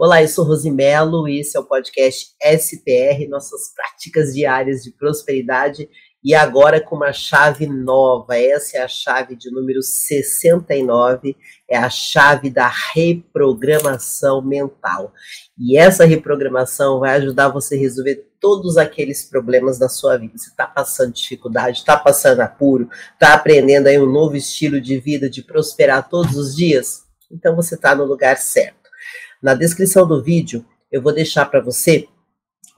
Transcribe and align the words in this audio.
Olá, 0.00 0.22
eu 0.22 0.28
sou 0.28 0.44
Rosimelo 0.44 1.26
e 1.26 1.40
esse 1.40 1.56
é 1.56 1.60
o 1.60 1.64
podcast 1.64 2.32
SPR, 2.40 3.28
nossas 3.28 3.74
práticas 3.74 4.32
diárias 4.32 4.84
de 4.84 4.92
prosperidade 4.92 5.88
e 6.22 6.36
agora 6.36 6.80
com 6.80 6.94
uma 6.94 7.12
chave 7.12 7.66
nova. 7.66 8.38
Essa 8.38 8.78
é 8.78 8.80
a 8.82 8.86
chave 8.86 9.34
de 9.34 9.50
número 9.50 9.82
69, 9.82 11.36
é 11.68 11.76
a 11.76 11.90
chave 11.90 12.48
da 12.48 12.68
reprogramação 12.94 14.40
mental. 14.40 15.12
E 15.58 15.76
essa 15.76 16.04
reprogramação 16.04 17.00
vai 17.00 17.16
ajudar 17.16 17.48
você 17.48 17.74
a 17.74 17.80
resolver 17.80 18.24
todos 18.40 18.76
aqueles 18.76 19.28
problemas 19.28 19.80
da 19.80 19.88
sua 19.88 20.16
vida. 20.16 20.38
Você 20.38 20.50
está 20.50 20.68
passando 20.68 21.12
dificuldade, 21.12 21.78
está 21.78 21.96
passando 21.96 22.38
apuro, 22.38 22.88
está 23.14 23.34
aprendendo 23.34 23.88
aí 23.88 23.98
um 23.98 24.06
novo 24.06 24.36
estilo 24.36 24.80
de 24.80 25.00
vida, 25.00 25.28
de 25.28 25.42
prosperar 25.42 26.08
todos 26.08 26.36
os 26.36 26.54
dias? 26.54 27.02
Então 27.32 27.56
você 27.56 27.74
está 27.74 27.96
no 27.96 28.04
lugar 28.04 28.36
certo. 28.36 28.77
Na 29.42 29.54
descrição 29.54 30.06
do 30.06 30.22
vídeo, 30.22 30.64
eu 30.90 31.00
vou 31.00 31.12
deixar 31.12 31.46
para 31.46 31.60
você 31.60 32.08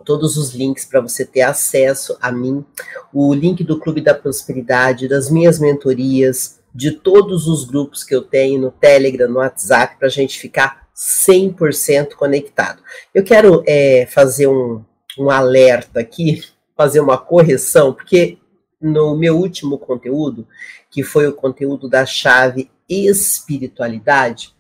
todos 0.05 0.37
os 0.37 0.55
links 0.55 0.85
para 0.85 1.01
você 1.01 1.25
ter 1.25 1.43
acesso 1.43 2.17
a 2.21 2.31
mim, 2.31 2.65
o 3.13 3.33
link 3.35 3.65
do 3.65 3.79
Clube 3.79 4.01
da 4.01 4.15
Prosperidade, 4.15 5.09
das 5.09 5.31
minhas 5.31 5.59
mentorias, 5.59 6.61
de 6.75 6.93
todos 6.93 7.49
os 7.49 7.65
grupos 7.65 8.05
que 8.05 8.15
eu 8.15 8.23
tenho 8.23 8.61
no 8.61 8.71
Telegram, 8.71 9.29
no 9.29 9.39
WhatsApp, 9.39 9.97
para 9.99 10.09
a 10.09 10.11
gente 10.11 10.39
ficar 10.39 10.89
100% 11.29 12.15
conectado. 12.15 12.83
Eu 13.15 13.25
quero 13.25 13.63
é, 13.67 14.07
fazer 14.07 14.47
um, 14.47 14.85
um 15.19 15.31
alerta 15.31 16.01
aqui, 16.01 16.43
fazer 16.77 17.01
uma 17.01 17.19
correção, 17.19 17.93
porque 17.93 18.39
no 18.81 19.17
meu 19.17 19.37
último 19.37 19.79
conteúdo, 19.79 20.47
que 20.91 21.03
foi 21.03 21.27
o 21.27 21.35
conteúdo 21.35 21.89
da 21.89 22.07
chave 22.07 22.71
espiritualidade, 22.89 24.55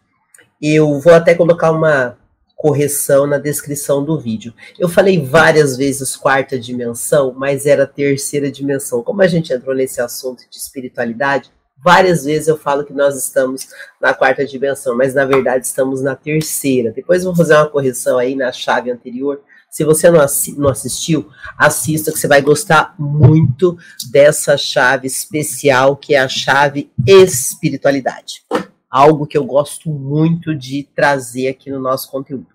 eu 0.60 1.00
vou 1.00 1.14
até 1.14 1.34
colocar 1.34 1.70
uma 1.70 2.18
correção 2.60 3.26
na 3.26 3.38
descrição 3.38 4.04
do 4.04 4.20
vídeo. 4.20 4.52
Eu 4.78 4.86
falei 4.86 5.24
várias 5.24 5.78
vezes 5.78 6.14
quarta 6.14 6.58
dimensão, 6.58 7.32
mas 7.34 7.64
era 7.64 7.86
terceira 7.86 8.50
dimensão. 8.50 9.02
Como 9.02 9.22
a 9.22 9.26
gente 9.26 9.50
entrou 9.50 9.74
nesse 9.74 9.98
assunto 9.98 10.44
de 10.50 10.58
espiritualidade, 10.58 11.50
várias 11.82 12.24
vezes 12.24 12.48
eu 12.48 12.58
falo 12.58 12.84
que 12.84 12.92
nós 12.92 13.16
estamos 13.16 13.68
na 13.98 14.12
quarta 14.12 14.44
dimensão, 14.44 14.94
mas 14.94 15.14
na 15.14 15.24
verdade 15.24 15.64
estamos 15.64 16.02
na 16.02 16.14
terceira. 16.14 16.92
Depois 16.92 17.22
eu 17.22 17.30
vou 17.30 17.36
fazer 17.36 17.54
uma 17.54 17.70
correção 17.70 18.18
aí 18.18 18.36
na 18.36 18.52
chave 18.52 18.90
anterior. 18.90 19.40
Se 19.70 19.82
você 19.82 20.10
não, 20.10 20.20
assi 20.20 20.54
não 20.58 20.68
assistiu, 20.68 21.30
assista 21.56 22.12
que 22.12 22.18
você 22.18 22.28
vai 22.28 22.42
gostar 22.42 22.94
muito 22.98 23.78
dessa 24.10 24.58
chave 24.58 25.06
especial 25.06 25.96
que 25.96 26.14
é 26.14 26.18
a 26.18 26.28
chave 26.28 26.90
espiritualidade 27.06 28.42
algo 28.90 29.26
que 29.26 29.38
eu 29.38 29.44
gosto 29.44 29.88
muito 29.88 30.54
de 30.54 30.88
trazer 30.94 31.48
aqui 31.48 31.70
no 31.70 31.78
nosso 31.78 32.10
conteúdo. 32.10 32.48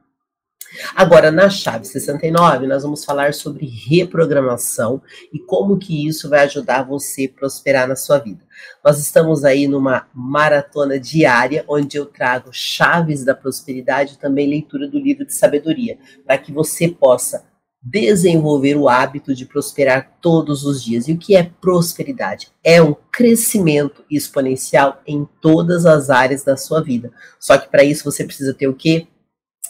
Agora, 0.95 1.31
na 1.31 1.49
chave 1.49 1.85
69, 1.85 2.67
nós 2.67 2.83
vamos 2.83 3.05
falar 3.05 3.33
sobre 3.33 3.65
reprogramação 3.65 5.01
e 5.31 5.39
como 5.39 5.77
que 5.77 6.07
isso 6.07 6.29
vai 6.29 6.41
ajudar 6.41 6.83
você 6.83 7.31
a 7.31 7.39
prosperar 7.39 7.87
na 7.87 7.95
sua 7.95 8.17
vida. 8.17 8.43
Nós 8.83 8.99
estamos 8.99 9.45
aí 9.45 9.67
numa 9.67 10.07
maratona 10.13 10.99
diária, 10.99 11.63
onde 11.67 11.97
eu 11.97 12.05
trago 12.05 12.49
chaves 12.51 13.23
da 13.23 13.35
prosperidade 13.35 14.13
e 14.13 14.17
também 14.17 14.49
leitura 14.49 14.87
do 14.87 14.99
livro 14.99 15.25
de 15.25 15.33
sabedoria, 15.33 15.97
para 16.25 16.37
que 16.37 16.51
você 16.51 16.89
possa 16.89 17.45
desenvolver 17.85 18.75
o 18.75 18.89
hábito 18.89 19.35
de 19.35 19.45
prosperar 19.45 20.17
todos 20.19 20.65
os 20.65 20.83
dias. 20.83 21.07
E 21.07 21.13
o 21.13 21.17
que 21.17 21.35
é 21.35 21.51
prosperidade? 21.61 22.49
É 22.63 22.81
um 22.81 22.95
crescimento 23.11 24.03
exponencial 24.09 25.01
em 25.05 25.27
todas 25.39 25.85
as 25.85 26.09
áreas 26.09 26.43
da 26.43 26.57
sua 26.57 26.81
vida. 26.81 27.11
Só 27.39 27.59
que 27.59 27.69
para 27.69 27.83
isso 27.83 28.03
você 28.03 28.23
precisa 28.23 28.55
ter 28.55 28.67
o 28.67 28.73
quê? 28.73 29.07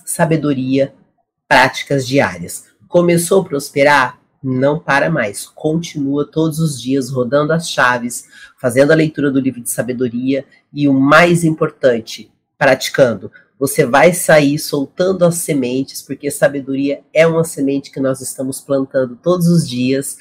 Sabedoria, 0.05 0.93
práticas 1.45 2.07
diárias. 2.07 2.63
Começou 2.87 3.41
a 3.41 3.45
prosperar? 3.45 4.19
Não 4.41 4.79
para 4.79 5.09
mais. 5.09 5.45
Continua 5.45 6.25
todos 6.25 6.59
os 6.59 6.79
dias 6.79 7.09
rodando 7.09 7.51
as 7.51 7.69
chaves, 7.69 8.25
fazendo 8.61 8.91
a 8.91 8.95
leitura 8.95 9.29
do 9.29 9.39
livro 9.39 9.59
de 9.59 9.71
sabedoria 9.71 10.45
e 10.71 10.87
o 10.87 10.93
mais 10.93 11.43
importante, 11.43 12.31
praticando 12.57 13.29
você 13.59 13.85
vai 13.85 14.13
sair 14.13 14.59
soltando 14.59 15.23
as 15.23 15.35
sementes, 15.35 16.01
porque 16.01 16.29
sabedoria 16.29 17.01
é 17.13 17.25
uma 17.25 17.43
semente 17.43 17.91
que 17.91 17.99
nós 17.99 18.21
estamos 18.21 18.59
plantando 18.59 19.15
todos 19.15 19.47
os 19.47 19.67
dias. 19.67 20.17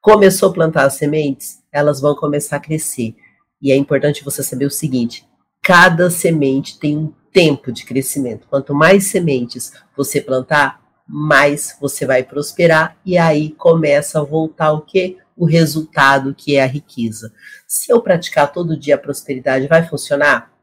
Começou 0.00 0.50
a 0.50 0.52
plantar 0.52 0.84
as 0.84 0.94
sementes, 0.94 1.62
elas 1.72 2.00
vão 2.00 2.14
começar 2.14 2.56
a 2.56 2.60
crescer. 2.60 3.16
E 3.60 3.72
é 3.72 3.76
importante 3.76 4.24
você 4.24 4.42
saber 4.42 4.66
o 4.66 4.70
seguinte: 4.70 5.26
cada 5.62 6.10
semente 6.10 6.78
tem 6.78 6.96
um 6.96 7.12
tempo 7.32 7.72
de 7.72 7.84
crescimento. 7.84 8.46
Quanto 8.48 8.74
mais 8.74 9.08
sementes 9.08 9.72
você 9.96 10.20
plantar, 10.20 10.80
mais 11.06 11.76
você 11.80 12.06
vai 12.06 12.22
prosperar 12.22 12.96
e 13.04 13.18
aí 13.18 13.50
começa 13.50 14.20
a 14.20 14.24
voltar 14.24 14.72
o 14.72 14.80
que? 14.80 15.18
O 15.36 15.44
resultado 15.44 16.34
que 16.34 16.56
é 16.56 16.62
a 16.62 16.66
riqueza. 16.66 17.32
Se 17.66 17.92
eu 17.92 18.00
praticar 18.00 18.52
todo 18.52 18.78
dia 18.78 18.94
a 18.94 18.98
prosperidade, 18.98 19.66
vai 19.66 19.86
funcionar? 19.86 20.55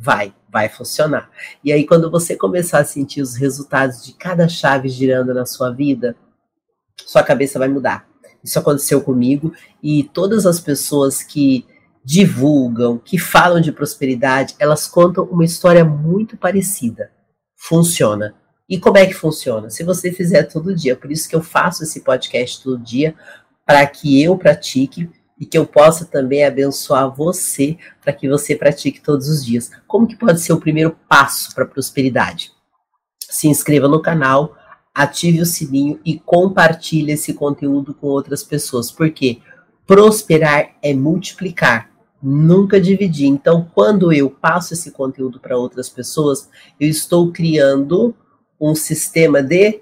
Vai, 0.00 0.32
vai 0.48 0.68
funcionar. 0.68 1.28
E 1.64 1.72
aí, 1.72 1.84
quando 1.84 2.10
você 2.10 2.36
começar 2.36 2.78
a 2.78 2.84
sentir 2.84 3.20
os 3.20 3.34
resultados 3.34 4.04
de 4.04 4.12
cada 4.12 4.48
chave 4.48 4.88
girando 4.88 5.34
na 5.34 5.44
sua 5.44 5.70
vida, 5.70 6.14
sua 7.04 7.24
cabeça 7.24 7.58
vai 7.58 7.68
mudar. 7.68 8.06
Isso 8.42 8.58
aconteceu 8.58 9.00
comigo 9.00 9.52
e 9.82 10.04
todas 10.04 10.46
as 10.46 10.60
pessoas 10.60 11.22
que 11.22 11.66
divulgam, 12.04 12.96
que 12.96 13.18
falam 13.18 13.60
de 13.60 13.72
prosperidade, 13.72 14.54
elas 14.58 14.86
contam 14.86 15.24
uma 15.24 15.44
história 15.44 15.84
muito 15.84 16.36
parecida. 16.36 17.10
Funciona. 17.56 18.34
E 18.68 18.78
como 18.78 18.98
é 18.98 19.06
que 19.06 19.14
funciona? 19.14 19.68
Se 19.68 19.82
você 19.82 20.12
fizer 20.12 20.44
todo 20.44 20.74
dia, 20.74 20.94
por 20.94 21.10
isso 21.10 21.28
que 21.28 21.34
eu 21.34 21.42
faço 21.42 21.82
esse 21.82 22.00
podcast 22.00 22.62
todo 22.62 22.78
dia, 22.78 23.14
para 23.66 23.86
que 23.86 24.22
eu 24.22 24.36
pratique 24.38 25.10
e 25.40 25.46
que 25.46 25.56
eu 25.56 25.66
possa 25.66 26.04
também 26.04 26.44
abençoar 26.44 27.14
você 27.14 27.78
para 28.02 28.12
que 28.12 28.28
você 28.28 28.56
pratique 28.56 29.00
todos 29.00 29.28
os 29.28 29.44
dias. 29.44 29.70
Como 29.86 30.06
que 30.06 30.16
pode 30.16 30.40
ser 30.40 30.52
o 30.52 30.60
primeiro 30.60 30.96
passo 31.08 31.54
para 31.54 31.64
a 31.64 31.68
prosperidade? 31.68 32.52
Se 33.28 33.48
inscreva 33.48 33.86
no 33.86 34.02
canal, 34.02 34.56
ative 34.94 35.40
o 35.40 35.46
sininho 35.46 36.00
e 36.04 36.18
compartilhe 36.18 37.12
esse 37.12 37.34
conteúdo 37.34 37.94
com 37.94 38.08
outras 38.08 38.42
pessoas, 38.42 38.90
porque 38.90 39.38
prosperar 39.86 40.70
é 40.82 40.92
multiplicar, 40.92 41.90
nunca 42.22 42.80
dividir. 42.80 43.28
Então, 43.28 43.70
quando 43.74 44.12
eu 44.12 44.28
passo 44.28 44.74
esse 44.74 44.90
conteúdo 44.90 45.38
para 45.38 45.56
outras 45.56 45.88
pessoas, 45.88 46.48
eu 46.80 46.88
estou 46.88 47.30
criando 47.30 48.14
um 48.60 48.74
sistema 48.74 49.40
de 49.40 49.80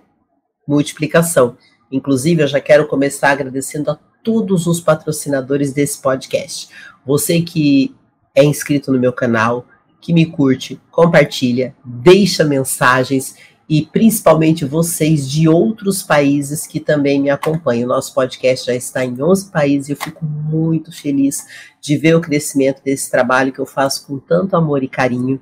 multiplicação. 0.68 1.56
Inclusive, 1.90 2.42
eu 2.42 2.46
já 2.46 2.60
quero 2.60 2.86
começar 2.86 3.30
agradecendo 3.30 3.90
a 3.90 3.98
todos 4.26 4.66
os 4.66 4.80
patrocinadores 4.80 5.72
desse 5.72 6.02
podcast. 6.02 6.68
Você 7.06 7.40
que 7.40 7.94
é 8.34 8.42
inscrito 8.42 8.90
no 8.90 8.98
meu 8.98 9.12
canal, 9.12 9.64
que 10.00 10.12
me 10.12 10.26
curte, 10.26 10.80
compartilha, 10.90 11.76
deixa 11.84 12.44
mensagens 12.44 13.36
e 13.68 13.82
principalmente 13.82 14.64
vocês 14.64 15.30
de 15.30 15.48
outros 15.48 16.02
países 16.02 16.66
que 16.66 16.80
também 16.80 17.20
me 17.20 17.30
acompanham. 17.30 17.88
Nosso 17.88 18.12
podcast 18.12 18.66
já 18.66 18.74
está 18.74 19.04
em 19.04 19.22
11 19.22 19.52
países 19.52 19.88
e 19.88 19.92
eu 19.92 19.96
fico 19.96 20.24
muito 20.24 20.90
feliz 20.90 21.46
de 21.80 21.96
ver 21.96 22.16
o 22.16 22.20
crescimento 22.20 22.82
desse 22.82 23.08
trabalho 23.08 23.52
que 23.52 23.60
eu 23.60 23.66
faço 23.66 24.08
com 24.08 24.18
tanto 24.18 24.56
amor 24.56 24.82
e 24.82 24.88
carinho. 24.88 25.40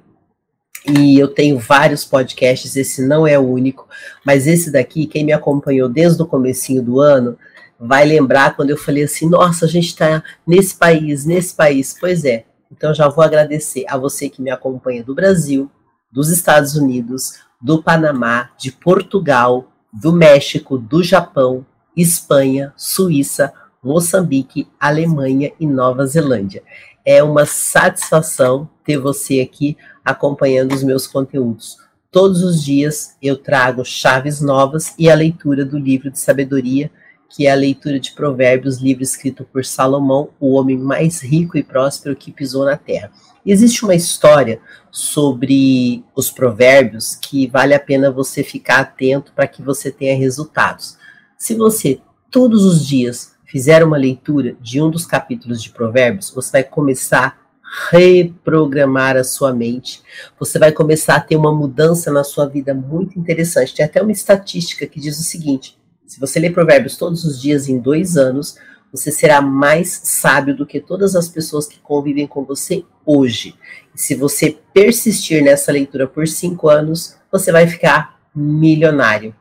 E 0.87 1.19
eu 1.19 1.29
tenho 1.29 1.59
vários 1.59 2.05
podcasts, 2.05 2.77
esse 2.77 3.07
não 3.07 3.27
é 3.27 3.39
o 3.39 3.49
único, 3.49 3.89
mas 4.23 4.47
esse 4.47 4.71
daqui, 4.71 5.07
quem 5.07 5.25
me 5.25 5.33
acompanhou 5.33 5.89
desde 5.89 6.23
o 6.23 6.27
comecinho 6.27 6.83
do 6.83 7.01
ano, 7.01 7.39
vai 7.79 8.05
lembrar 8.05 8.57
quando 8.57 8.71
eu 8.71 8.77
falei 8.77 9.05
assim: 9.05 9.29
nossa, 9.29 9.65
a 9.65 9.69
gente 9.69 9.89
está 9.89 10.23
nesse 10.47 10.77
país, 10.77 11.25
nesse 11.25 11.55
país. 11.55 11.97
Pois 11.99 12.25
é. 12.25 12.45
Então 12.71 12.93
já 12.93 13.09
vou 13.09 13.25
agradecer 13.25 13.85
a 13.89 13.97
você 13.97 14.29
que 14.29 14.43
me 14.43 14.51
acompanha 14.51 15.05
do 15.05 15.15
Brasil, 15.15 15.71
dos 16.11 16.31
Estados 16.31 16.77
Unidos, 16.77 17.41
do 17.61 17.83
Panamá, 17.83 18.51
de 18.59 18.73
Portugal, 18.73 19.73
do 19.93 20.13
México, 20.13 20.77
do 20.77 21.03
Japão, 21.03 21.65
Espanha, 21.97 22.73
Suíça, 22.77 23.53
Moçambique, 23.83 24.67
Alemanha 24.81 25.53
e 25.61 25.67
Nova 25.67 26.05
Zelândia. 26.07 26.63
É 27.05 27.23
uma 27.23 27.47
satisfação 27.47 28.69
ter 28.83 28.99
você 28.99 29.41
aqui 29.41 29.77
acompanhando 30.05 30.73
os 30.73 30.83
meus 30.83 31.07
conteúdos. 31.07 31.77
Todos 32.11 32.43
os 32.43 32.63
dias 32.63 33.17
eu 33.21 33.37
trago 33.37 33.85
chaves 33.85 34.41
novas 34.41 34.95
e 34.99 35.11
a 35.11 35.15
leitura 35.15 35.65
do 35.65 35.79
livro 35.79 36.11
de 36.11 36.19
sabedoria 36.19 36.91
que 37.35 37.49
é 37.49 37.51
a 37.51 37.57
leitura 37.57 37.99
de 37.99 38.13
Provérbios, 38.13 38.79
livro 38.79 39.03
escrito 39.03 39.43
por 39.43 39.65
Salomão, 39.65 40.29
o 40.39 40.53
homem 40.53 40.79
mais 40.79 41.21
rico 41.21 41.59
e 41.59 41.65
próspero 41.65 42.15
que 42.15 42.31
pisou 42.31 42.65
na 42.65 42.77
terra. 42.77 43.11
E 43.45 43.51
existe 43.51 43.85
uma 43.85 43.97
história 43.97 44.61
sobre 44.89 46.05
os 46.15 46.31
provérbios 46.31 47.17
que 47.17 47.49
vale 47.49 47.75
a 47.75 47.81
pena 47.81 48.09
você 48.09 48.45
ficar 48.45 48.79
atento 48.79 49.33
para 49.33 49.49
que 49.49 49.63
você 49.63 49.91
tenha 49.91 50.17
resultados. 50.17 50.97
Se 51.37 51.57
você 51.57 52.01
todos 52.31 52.65
os 52.65 52.87
dias 52.87 53.35
fizer 53.45 53.83
uma 53.83 53.97
leitura 53.97 54.55
de 54.61 54.81
um 54.81 54.89
dos 54.89 55.05
capítulos 55.05 55.61
de 55.61 55.71
Provérbios, 55.71 56.31
você 56.31 56.53
vai 56.53 56.63
começar 56.63 57.43
reprogramar 57.91 59.17
a 59.17 59.25
sua 59.25 59.53
mente. 59.53 60.03
Você 60.39 60.57
vai 60.57 60.71
começar 60.71 61.17
a 61.17 61.21
ter 61.21 61.35
uma 61.35 61.53
mudança 61.53 62.13
na 62.13 62.23
sua 62.23 62.47
vida 62.47 62.73
muito 62.73 63.19
interessante. 63.19 63.75
Tem 63.75 63.85
até 63.85 64.01
uma 64.01 64.13
estatística 64.13 64.87
que 64.87 65.01
diz 65.01 65.19
o 65.19 65.25
seguinte: 65.25 65.77
se 66.07 66.21
você 66.21 66.39
ler 66.39 66.53
Provérbios 66.53 66.97
todos 66.97 67.25
os 67.25 67.41
dias 67.41 67.69
em 67.69 67.79
dois 67.79 68.17
anos, 68.17 68.57
você 68.93 69.11
será 69.11 69.41
mais 69.41 70.01
sábio 70.05 70.57
do 70.57 70.65
que 70.65 70.81
todas 70.81 71.17
as 71.17 71.29
pessoas 71.29 71.67
que 71.67 71.81
convivem 71.81 72.27
com 72.27 72.45
você 72.45 72.85
hoje. 73.05 73.57
E 73.95 74.01
se 74.01 74.15
você 74.15 74.57
persistir 74.73 75.43
nessa 75.43 75.73
leitura 75.73 76.07
por 76.07 76.29
cinco 76.29 76.69
anos, 76.69 77.17
você 77.31 77.51
vai 77.51 77.67
ficar 77.67 78.21
milionário. 78.35 79.35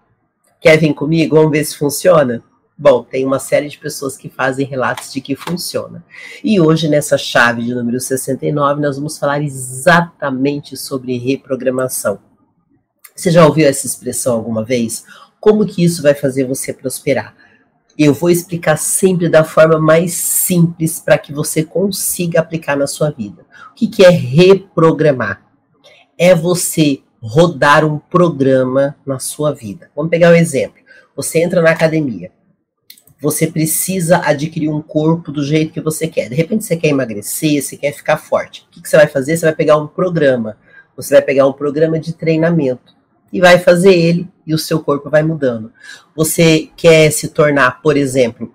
Quer 0.59 0.77
vir 0.77 0.93
comigo? 0.93 1.35
Vamos 1.35 1.51
ver 1.51 1.63
se 1.65 1.77
funciona? 1.77 2.43
Bom, 2.75 3.03
tem 3.03 3.23
uma 3.25 3.37
série 3.37 3.69
de 3.69 3.77
pessoas 3.77 4.17
que 4.17 4.29
fazem 4.29 4.65
relatos 4.65 5.13
de 5.13 5.21
que 5.21 5.35
funciona. 5.35 6.03
E 6.43 6.59
hoje, 6.59 6.87
nessa 6.87 7.17
chave 7.17 7.63
de 7.63 7.75
número 7.75 7.99
69, 7.99 8.81
nós 8.81 8.97
vamos 8.97 9.17
falar 9.17 9.43
exatamente 9.43 10.75
sobre 10.75 11.17
reprogramação. 11.17 12.19
Você 13.15 13.29
já 13.29 13.45
ouviu 13.45 13.67
essa 13.67 13.85
expressão 13.85 14.33
alguma 14.33 14.65
vez? 14.65 15.05
Como 15.43 15.65
que 15.65 15.83
isso 15.83 16.01
vai 16.01 16.13
fazer 16.13 16.45
você 16.45 16.71
prosperar? 16.71 17.35
Eu 17.99 18.13
vou 18.13 18.29
explicar 18.29 18.77
sempre 18.77 19.27
da 19.27 19.43
forma 19.43 19.77
mais 19.77 20.13
simples 20.13 21.01
para 21.01 21.17
que 21.17 21.33
você 21.33 21.65
consiga 21.65 22.39
aplicar 22.39 22.77
na 22.77 22.87
sua 22.87 23.09
vida. 23.09 23.45
O 23.71 23.73
que, 23.75 23.87
que 23.87 24.05
é 24.05 24.09
reprogramar? 24.09 25.43
É 26.17 26.33
você 26.33 27.01
rodar 27.21 27.83
um 27.83 27.99
programa 27.99 28.95
na 29.05 29.19
sua 29.19 29.53
vida. 29.53 29.91
Vamos 29.93 30.09
pegar 30.09 30.31
um 30.31 30.35
exemplo. 30.35 30.81
Você 31.13 31.43
entra 31.43 31.61
na 31.61 31.71
academia 31.71 32.31
você 33.19 33.47
precisa 33.47 34.17
adquirir 34.17 34.67
um 34.67 34.81
corpo 34.81 35.31
do 35.31 35.41
jeito 35.41 35.71
que 35.71 35.79
você 35.79 36.09
quer. 36.09 36.27
De 36.27 36.35
repente 36.35 36.65
você 36.65 36.75
quer 36.75 36.89
emagrecer, 36.89 37.61
você 37.61 37.77
quer 37.77 37.93
ficar 37.93 38.17
forte. 38.17 38.65
O 38.67 38.71
que, 38.71 38.81
que 38.81 38.89
você 38.89 38.97
vai 38.97 39.07
fazer? 39.07 39.37
Você 39.37 39.45
vai 39.45 39.55
pegar 39.55 39.77
um 39.77 39.87
programa. 39.87 40.57
Você 40.97 41.13
vai 41.13 41.21
pegar 41.21 41.47
um 41.47 41.53
programa 41.53 41.97
de 41.97 42.11
treinamento 42.11 42.93
e 43.33 43.41
vai 43.41 43.57
fazer 43.57 43.93
ele 43.93 44.29
e 44.45 44.53
o 44.53 44.59
seu 44.59 44.79
corpo 44.79 45.09
vai 45.09 45.23
mudando. 45.23 45.73
Você 46.15 46.69
quer 46.77 47.09
se 47.11 47.29
tornar, 47.29 47.81
por 47.81 47.97
exemplo, 47.97 48.53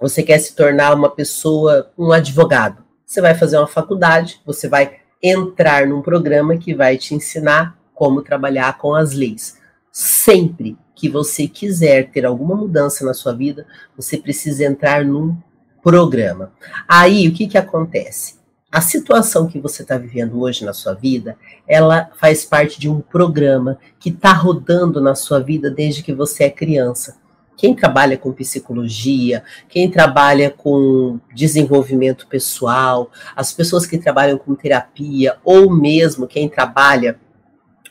você 0.00 0.22
quer 0.22 0.38
se 0.38 0.56
tornar 0.56 0.94
uma 0.94 1.10
pessoa, 1.10 1.92
um 1.98 2.10
advogado. 2.10 2.82
Você 3.04 3.20
vai 3.20 3.34
fazer 3.34 3.58
uma 3.58 3.66
faculdade, 3.66 4.40
você 4.46 4.66
vai 4.66 5.00
entrar 5.22 5.86
num 5.86 6.00
programa 6.00 6.56
que 6.56 6.74
vai 6.74 6.96
te 6.96 7.14
ensinar 7.14 7.78
como 7.94 8.22
trabalhar 8.22 8.78
com 8.78 8.94
as 8.94 9.12
leis. 9.12 9.58
Sempre 9.92 10.78
que 10.94 11.08
você 11.08 11.46
quiser 11.46 12.10
ter 12.10 12.24
alguma 12.24 12.56
mudança 12.56 13.04
na 13.04 13.12
sua 13.12 13.34
vida, 13.34 13.66
você 13.94 14.16
precisa 14.16 14.64
entrar 14.64 15.04
num 15.04 15.36
programa. 15.82 16.52
Aí, 16.88 17.28
o 17.28 17.34
que, 17.34 17.46
que 17.46 17.58
acontece? 17.58 18.39
A 18.72 18.80
situação 18.80 19.48
que 19.48 19.58
você 19.58 19.82
está 19.82 19.98
vivendo 19.98 20.40
hoje 20.40 20.64
na 20.64 20.72
sua 20.72 20.94
vida, 20.94 21.36
ela 21.66 22.08
faz 22.14 22.44
parte 22.44 22.78
de 22.78 22.88
um 22.88 23.00
programa 23.00 23.76
que 23.98 24.10
está 24.10 24.32
rodando 24.32 25.00
na 25.00 25.16
sua 25.16 25.40
vida 25.40 25.68
desde 25.68 26.04
que 26.04 26.14
você 26.14 26.44
é 26.44 26.50
criança. 26.50 27.18
Quem 27.56 27.74
trabalha 27.74 28.16
com 28.16 28.32
psicologia, 28.32 29.42
quem 29.68 29.90
trabalha 29.90 30.50
com 30.50 31.18
desenvolvimento 31.34 32.28
pessoal, 32.28 33.10
as 33.34 33.52
pessoas 33.52 33.86
que 33.86 33.98
trabalham 33.98 34.38
com 34.38 34.54
terapia, 34.54 35.36
ou 35.44 35.68
mesmo 35.68 36.28
quem 36.28 36.48
trabalha 36.48 37.18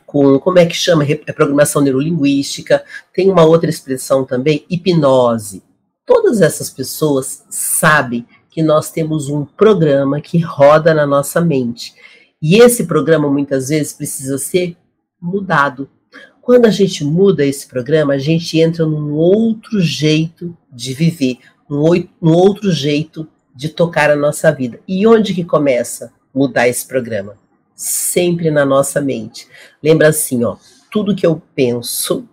com, 0.05 0.39
como 0.39 0.59
é 0.59 0.65
que 0.65 0.75
chama? 0.75 1.03
Reprogramação 1.03 1.81
neurolinguística, 1.81 2.83
tem 3.13 3.29
uma 3.29 3.43
outra 3.43 3.69
expressão 3.69 4.23
também, 4.23 4.65
hipnose. 4.69 5.61
Todas 6.05 6.41
essas 6.41 6.69
pessoas 6.69 7.43
sabem 7.49 8.25
que 8.49 8.63
nós 8.63 8.91
temos 8.91 9.29
um 9.29 9.45
programa 9.45 10.21
que 10.21 10.39
roda 10.39 10.93
na 10.93 11.05
nossa 11.05 11.39
mente. 11.39 11.93
E 12.41 12.57
esse 12.61 12.85
programa 12.85 13.29
muitas 13.29 13.69
vezes 13.69 13.93
precisa 13.93 14.37
ser 14.37 14.75
mudado. 15.21 15.89
Quando 16.41 16.65
a 16.65 16.71
gente 16.71 17.03
muda 17.03 17.45
esse 17.45 17.67
programa, 17.67 18.13
a 18.13 18.17
gente 18.17 18.59
entra 18.59 18.85
num 18.85 19.13
outro 19.13 19.79
jeito 19.79 20.57
de 20.71 20.93
viver, 20.93 21.37
num, 21.69 22.07
outro 22.21 22.71
jeito 22.71 23.27
de 23.55 23.69
tocar 23.69 24.09
a 24.09 24.15
nossa 24.15 24.51
vida. 24.51 24.79
E 24.87 25.05
onde 25.05 25.33
que 25.33 25.43
começa 25.43 26.11
mudar 26.33 26.67
esse 26.67 26.87
programa? 26.87 27.37
sempre 27.79 28.51
na 28.51 28.65
nossa 28.65 28.99
mente. 28.99 29.47
Lembra 29.81 30.09
assim, 30.09 30.43
ó, 30.43 30.57
tudo 30.91 31.15
que 31.15 31.25
eu 31.25 31.41
penso 31.55 32.27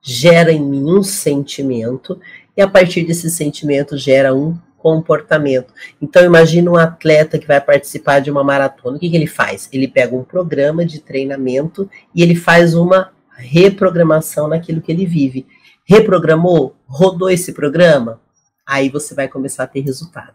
gera 0.00 0.52
em 0.52 0.62
mim 0.62 0.84
um 0.84 1.02
sentimento 1.02 2.20
e 2.56 2.62
a 2.62 2.68
partir 2.68 3.02
desse 3.02 3.28
sentimento 3.28 3.98
gera 3.98 4.32
um 4.32 4.56
comportamento. 4.82 5.72
Então 6.00 6.24
imagina 6.24 6.70
um 6.70 6.76
atleta 6.76 7.38
que 7.38 7.46
vai 7.46 7.60
participar 7.60 8.18
de 8.18 8.30
uma 8.30 8.42
maratona. 8.42 8.96
O 8.96 9.00
que, 9.00 9.08
que 9.08 9.16
ele 9.16 9.28
faz? 9.28 9.68
Ele 9.72 9.86
pega 9.86 10.16
um 10.16 10.24
programa 10.24 10.84
de 10.84 10.98
treinamento 10.98 11.88
e 12.12 12.22
ele 12.22 12.34
faz 12.34 12.74
uma 12.74 13.12
reprogramação 13.36 14.48
naquilo 14.48 14.82
que 14.82 14.90
ele 14.90 15.06
vive. 15.06 15.46
Reprogramou? 15.84 16.74
Rodou 16.86 17.30
esse 17.30 17.52
programa? 17.52 18.20
Aí 18.66 18.88
você 18.88 19.14
vai 19.14 19.28
começar 19.28 19.64
a 19.64 19.68
ter 19.68 19.80
resultado. 19.80 20.34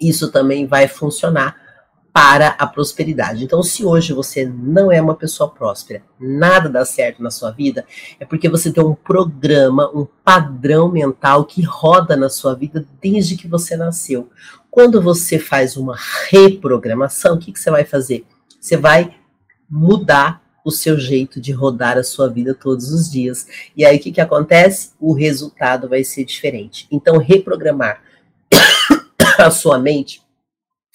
Isso 0.00 0.32
também 0.32 0.66
vai 0.66 0.88
funcionar 0.88 1.61
para 2.12 2.48
a 2.58 2.66
prosperidade. 2.66 3.42
Então, 3.42 3.62
se 3.62 3.84
hoje 3.84 4.12
você 4.12 4.44
não 4.44 4.92
é 4.92 5.00
uma 5.00 5.14
pessoa 5.14 5.48
próspera, 5.48 6.02
nada 6.20 6.68
dá 6.68 6.84
certo 6.84 7.22
na 7.22 7.30
sua 7.30 7.50
vida, 7.50 7.86
é 8.20 8.24
porque 8.26 8.50
você 8.50 8.70
tem 8.70 8.84
um 8.84 8.94
programa, 8.94 9.90
um 9.94 10.06
padrão 10.22 10.90
mental 10.90 11.46
que 11.46 11.62
roda 11.62 12.14
na 12.14 12.28
sua 12.28 12.54
vida 12.54 12.86
desde 13.00 13.36
que 13.36 13.48
você 13.48 13.76
nasceu. 13.76 14.28
Quando 14.70 15.00
você 15.00 15.38
faz 15.38 15.76
uma 15.76 15.96
reprogramação, 16.28 17.36
o 17.36 17.38
que, 17.38 17.50
que 17.50 17.58
você 17.58 17.70
vai 17.70 17.84
fazer? 17.84 18.26
Você 18.60 18.76
vai 18.76 19.16
mudar 19.68 20.42
o 20.64 20.70
seu 20.70 20.98
jeito 20.98 21.40
de 21.40 21.50
rodar 21.50 21.96
a 21.96 22.04
sua 22.04 22.28
vida 22.28 22.54
todos 22.54 22.92
os 22.92 23.10
dias. 23.10 23.46
E 23.76 23.84
aí 23.84 23.96
o 23.96 24.00
que, 24.00 24.12
que 24.12 24.20
acontece? 24.20 24.92
O 25.00 25.12
resultado 25.12 25.88
vai 25.88 26.04
ser 26.04 26.24
diferente. 26.24 26.86
Então, 26.90 27.16
reprogramar 27.16 28.02
a 29.38 29.50
sua 29.50 29.78
mente 29.78 30.22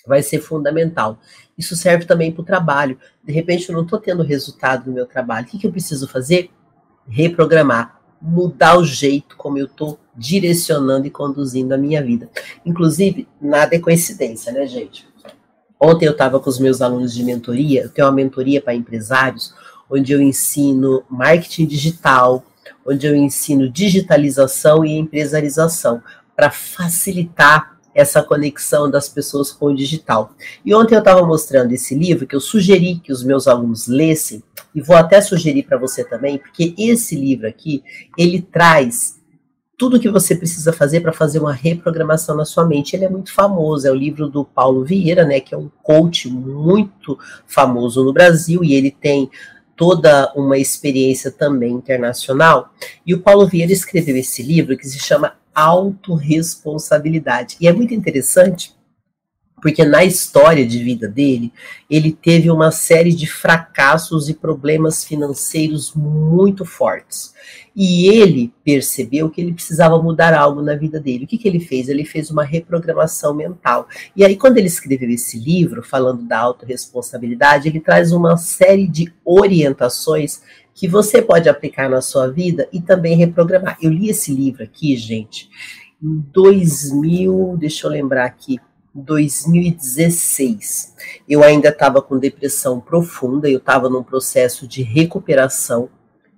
vai 0.08 0.24
ser 0.24 0.40
fundamental. 0.40 1.20
Isso 1.58 1.76
serve 1.76 2.06
também 2.06 2.32
para 2.32 2.42
o 2.42 2.46
trabalho. 2.46 2.98
De 3.24 3.34
repente, 3.34 3.68
eu 3.68 3.76
não 3.76 3.84
estou 3.84 4.00
tendo 4.00 4.24
resultado 4.24 4.88
no 4.88 4.94
meu 4.94 5.06
trabalho. 5.06 5.46
O 5.46 5.50
que, 5.50 5.58
que 5.58 5.68
eu 5.68 5.72
preciso 5.72 6.08
fazer? 6.08 6.50
Reprogramar, 7.08 8.00
mudar 8.22 8.78
o 8.78 8.86
jeito 8.86 9.36
como 9.36 9.58
eu 9.58 9.66
estou 9.66 10.00
direcionando 10.16 11.08
e 11.08 11.12
conduzindo 11.12 11.74
a 11.74 11.78
minha 11.78 12.02
vida. 12.02 12.30
Inclusive, 12.66 13.28
nada 13.42 13.76
é 13.76 13.80
coincidência, 13.80 14.52
né, 14.52 14.66
gente? 14.66 15.08
Ontem 15.80 16.06
eu 16.06 16.12
estava 16.12 16.40
com 16.40 16.50
os 16.50 16.60
meus 16.60 16.82
alunos 16.82 17.14
de 17.14 17.24
mentoria, 17.24 17.84
eu 17.84 17.90
tenho 17.90 18.08
uma 18.08 18.14
mentoria 18.14 18.60
para 18.60 18.74
empresários, 18.74 19.54
onde 19.90 20.12
eu 20.12 20.22
ensino 20.22 21.04
marketing 21.08 21.68
digital, 21.68 22.44
onde 22.86 23.06
eu 23.06 23.16
ensino 23.16 23.70
digitalização 23.70 24.84
e 24.84 24.98
empresarização, 24.98 26.02
para 26.36 26.50
facilitar 26.50 27.77
essa 27.98 28.22
conexão 28.22 28.92
das 28.92 29.10
pessoas 29.10 29.52
com 29.52 29.66
o 29.66 29.76
digital. 29.76 30.32
E 30.64 30.72
ontem 30.72 30.94
eu 30.94 31.00
estava 31.00 31.26
mostrando 31.26 31.72
esse 31.74 31.96
livro 31.96 32.28
que 32.28 32.36
eu 32.36 32.40
sugeri 32.40 33.02
que 33.04 33.12
os 33.12 33.24
meus 33.24 33.48
alunos 33.48 33.88
lessem, 33.88 34.44
e 34.76 34.80
vou 34.80 34.96
até 34.96 35.20
sugerir 35.20 35.64
para 35.64 35.80
você 35.80 36.04
também, 36.04 36.38
porque 36.38 36.76
esse 36.78 37.16
livro 37.16 37.48
aqui, 37.48 37.84
ele 38.16 38.40
traz 38.40 39.18
tudo 39.76 39.98
o 39.98 40.00
que 40.00 40.10
você 40.10 40.36
precisa 40.36 40.72
fazer 40.72 41.02
para 41.02 41.12
fazer 41.12 41.40
uma 41.40 41.54
reprogramação 41.54 42.36
na 42.36 42.46
sua 42.46 42.66
mente. 42.66 42.96
Ele 42.96 43.06
é 43.06 43.10
muito 43.10 43.34
famoso, 43.34 43.88
é 43.88 43.92
o 43.92 43.96
livro 43.96 44.28
do 44.28 44.46
Paulo 44.46 44.86
Vieira, 44.86 45.26
né, 45.26 45.40
que 45.40 45.56
é 45.56 45.58
um 45.58 45.70
coach 45.82 46.30
muito 46.30 47.18
famoso 47.48 48.04
no 48.04 48.14
Brasil 48.14 48.64
e 48.64 48.76
ele 48.76 48.92
tem 48.92 49.30
toda 49.76 50.32
uma 50.36 50.58
experiência 50.60 51.32
também 51.32 51.74
internacional. 51.74 52.72
E 53.06 53.16
o 53.16 53.22
Paulo 53.22 53.48
Vieira 53.48 53.74
escreveu 53.74 54.18
esse 54.18 54.44
livro 54.44 54.78
que 54.78 54.88
se 54.88 55.00
chama 55.00 55.34
autorresponsabilidade. 55.58 57.58
E 57.60 57.68
é 57.68 57.74
muito 57.74 57.96
interessante 57.96 58.77
porque 59.62 59.84
na 59.84 60.04
história 60.04 60.66
de 60.66 60.84
vida 60.84 61.08
dele, 61.08 61.52
ele 61.90 62.12
teve 62.12 62.50
uma 62.52 62.72
série 62.72 63.12
de 63.14 63.26
fracassos 63.26 64.30
e 64.30 64.34
problemas 64.34 65.04
financeiros 65.04 65.94
muito 65.96 66.64
fortes. 66.64 67.34
E 67.76 68.08
ele 68.08 68.54
percebeu 68.64 69.30
que 69.30 69.42
ele 69.42 69.54
precisava 69.54 70.02
mudar 70.02 70.34
algo 70.34 70.62
na 70.62 70.76
vida 70.76 71.00
dele. 71.00 71.26
O 71.26 71.28
que, 71.28 71.38
que 71.38 71.48
ele 71.48 71.60
fez? 71.60 71.90
Ele 71.90 72.06
fez 72.06 72.30
uma 72.30 72.44
reprogramação 72.44 73.34
mental. 73.34 73.88
E 74.16 74.24
aí, 74.24 74.36
quando 74.36 74.58
ele 74.58 74.68
escreveu 74.68 75.10
esse 75.10 75.40
livro, 75.40 75.82
falando 75.82 76.24
da 76.24 76.40
autorresponsabilidade, 76.40 77.68
ele 77.68 77.80
traz 77.80 78.12
uma 78.12 78.38
série 78.38 78.88
de 78.88 79.12
orientações 79.26 80.42
que 80.74 80.88
você 80.88 81.20
pode 81.20 81.50
aplicar 81.50 81.90
na 81.90 82.02
sua 82.02 82.28
vida 82.28 82.70
e 82.72 82.80
também 82.80 83.18
reprogramar. 83.18 83.78
Eu 83.82 83.92
li 83.92 84.10
esse 84.10 84.32
livro 84.32 84.64
aqui, 84.64 84.96
gente, 84.96 85.50
em 86.02 86.24
2000, 86.32 87.58
deixa 87.58 87.88
eu 87.88 87.92
lembrar 87.92 88.26
aqui, 88.26 88.60
2016. 88.98 90.94
Eu 91.30 91.44
ainda 91.44 91.70
estava 91.70 92.02
com 92.02 92.18
depressão 92.18 92.80
profunda, 92.80 93.50
eu 93.50 93.60
estava 93.60 93.90
num 93.90 94.04
processo 94.04 94.68
de 94.68 94.82
recuperação 94.82 95.90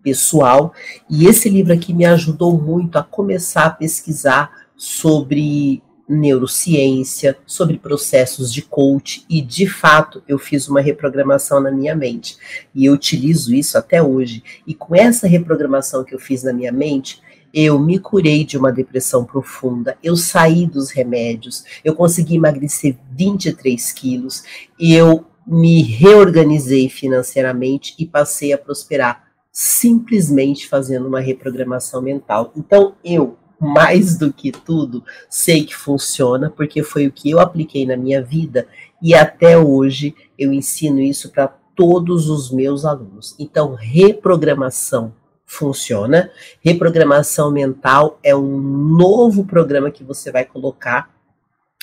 pessoal, 0.03 0.73
e 1.09 1.25
esse 1.27 1.49
livro 1.49 1.73
aqui 1.73 1.93
me 1.93 2.05
ajudou 2.05 2.59
muito 2.59 2.97
a 2.97 3.03
começar 3.03 3.65
a 3.65 3.69
pesquisar 3.69 4.67
sobre 4.75 5.81
neurociência, 6.09 7.37
sobre 7.45 7.77
processos 7.77 8.51
de 8.51 8.63
coach 8.63 9.23
e 9.29 9.41
de 9.41 9.67
fato 9.67 10.23
eu 10.27 10.39
fiz 10.39 10.67
uma 10.67 10.81
reprogramação 10.81 11.59
na 11.59 11.69
minha 11.69 11.95
mente 11.95 12.35
e 12.73 12.85
eu 12.85 12.93
utilizo 12.93 13.53
isso 13.53 13.77
até 13.77 14.01
hoje. 14.01 14.43
E 14.65 14.73
com 14.73 14.95
essa 14.95 15.27
reprogramação 15.27 16.03
que 16.03 16.15
eu 16.15 16.19
fiz 16.19 16.41
na 16.41 16.51
minha 16.51 16.71
mente, 16.71 17.21
eu 17.53 17.79
me 17.79 17.99
curei 17.99 18.43
de 18.43 18.57
uma 18.57 18.71
depressão 18.71 19.25
profunda, 19.25 19.97
eu 20.03 20.15
saí 20.15 20.65
dos 20.65 20.91
remédios, 20.91 21.63
eu 21.83 21.95
consegui 21.95 22.35
emagrecer 22.35 22.97
23 23.11 23.91
quilos, 23.91 24.43
eu 24.79 25.25
me 25.45 25.81
reorganizei 25.81 26.89
financeiramente 26.89 27.95
e 27.97 28.05
passei 28.05 28.53
a 28.53 28.57
prosperar 28.57 29.29
simplesmente 29.51 30.67
fazendo 30.67 31.07
uma 31.07 31.19
reprogramação 31.19 32.01
mental. 32.01 32.53
Então, 32.55 32.95
eu, 33.03 33.35
mais 33.59 34.17
do 34.17 34.31
que 34.31 34.51
tudo, 34.51 35.03
sei 35.29 35.65
que 35.65 35.75
funciona, 35.75 36.49
porque 36.49 36.83
foi 36.83 37.07
o 37.07 37.11
que 37.11 37.31
eu 37.31 37.39
apliquei 37.39 37.85
na 37.85 37.97
minha 37.97 38.21
vida 38.21 38.67
e 39.01 39.15
até 39.15 39.57
hoje 39.57 40.15
eu 40.37 40.53
ensino 40.53 40.99
isso 40.99 41.29
para 41.31 41.47
todos 41.47 42.29
os 42.29 42.51
meus 42.51 42.85
alunos. 42.85 43.35
Então, 43.39 43.73
reprogramação 43.73 45.13
funciona. 45.49 46.31
Reprogramação 46.63 47.51
mental 47.51 48.19
é 48.21 48.35
um 48.35 48.59
novo 48.59 49.43
programa 49.43 49.89
que 49.89 50.03
você 50.03 50.31
vai 50.31 50.45
colocar 50.45 51.09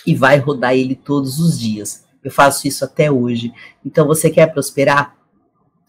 e 0.07 0.15
vai 0.15 0.39
rodar 0.39 0.75
ele 0.75 0.95
todos 0.95 1.41
os 1.41 1.59
dias. 1.59 2.05
Eu 2.23 2.31
faço 2.31 2.69
isso 2.69 2.85
até 2.85 3.11
hoje. 3.11 3.53
Então, 3.85 4.07
você 4.07 4.31
quer 4.31 4.53
prosperar? 4.53 5.17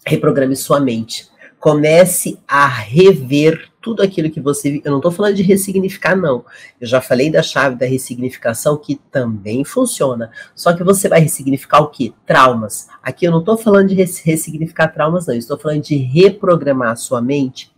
Reprograme 0.03 0.55
sua 0.55 0.79
mente. 0.79 1.29
Comece 1.59 2.39
a 2.47 2.67
rever 2.67 3.71
tudo 3.81 4.03
aquilo 4.03 4.29
que 4.29 4.41
você. 4.41 4.81
Eu 4.83 4.91
não 4.91 4.99
estou 4.99 5.11
falando 5.11 5.35
de 5.35 5.43
ressignificar, 5.43 6.15
não. 6.15 6.45
Eu 6.79 6.87
já 6.87 7.01
falei 7.01 7.31
da 7.31 7.41
chave 7.41 7.75
da 7.75 7.85
ressignificação, 7.85 8.77
que 8.77 8.95
também 9.09 9.63
funciona. 9.63 10.29
Só 10.53 10.73
que 10.73 10.83
você 10.83 11.07
vai 11.07 11.19
ressignificar 11.19 11.79
o 11.79 11.87
quê? 11.87 12.13
Traumas. 12.25 12.87
Aqui 13.01 13.25
eu 13.25 13.31
não 13.31 13.39
estou 13.39 13.57
falando 13.57 13.87
de 13.87 13.95
ressignificar 13.95 14.89
traumas, 14.89 15.25
não. 15.25 15.33
Eu 15.33 15.39
estou 15.39 15.57
falando 15.57 15.81
de 15.81 15.95
reprogramar 15.95 16.91
a 16.91 16.95
sua 16.95 17.21
mente 17.21 17.71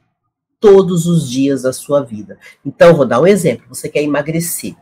todos 0.60 1.06
os 1.06 1.30
dias 1.30 1.62
da 1.62 1.72
sua 1.72 2.02
vida. 2.02 2.38
Então, 2.66 2.96
vou 2.96 3.06
dar 3.06 3.22
um 3.22 3.28
exemplo. 3.28 3.66
Você 3.70 3.88
quer 3.88 4.04
emagrecer. 4.04 4.76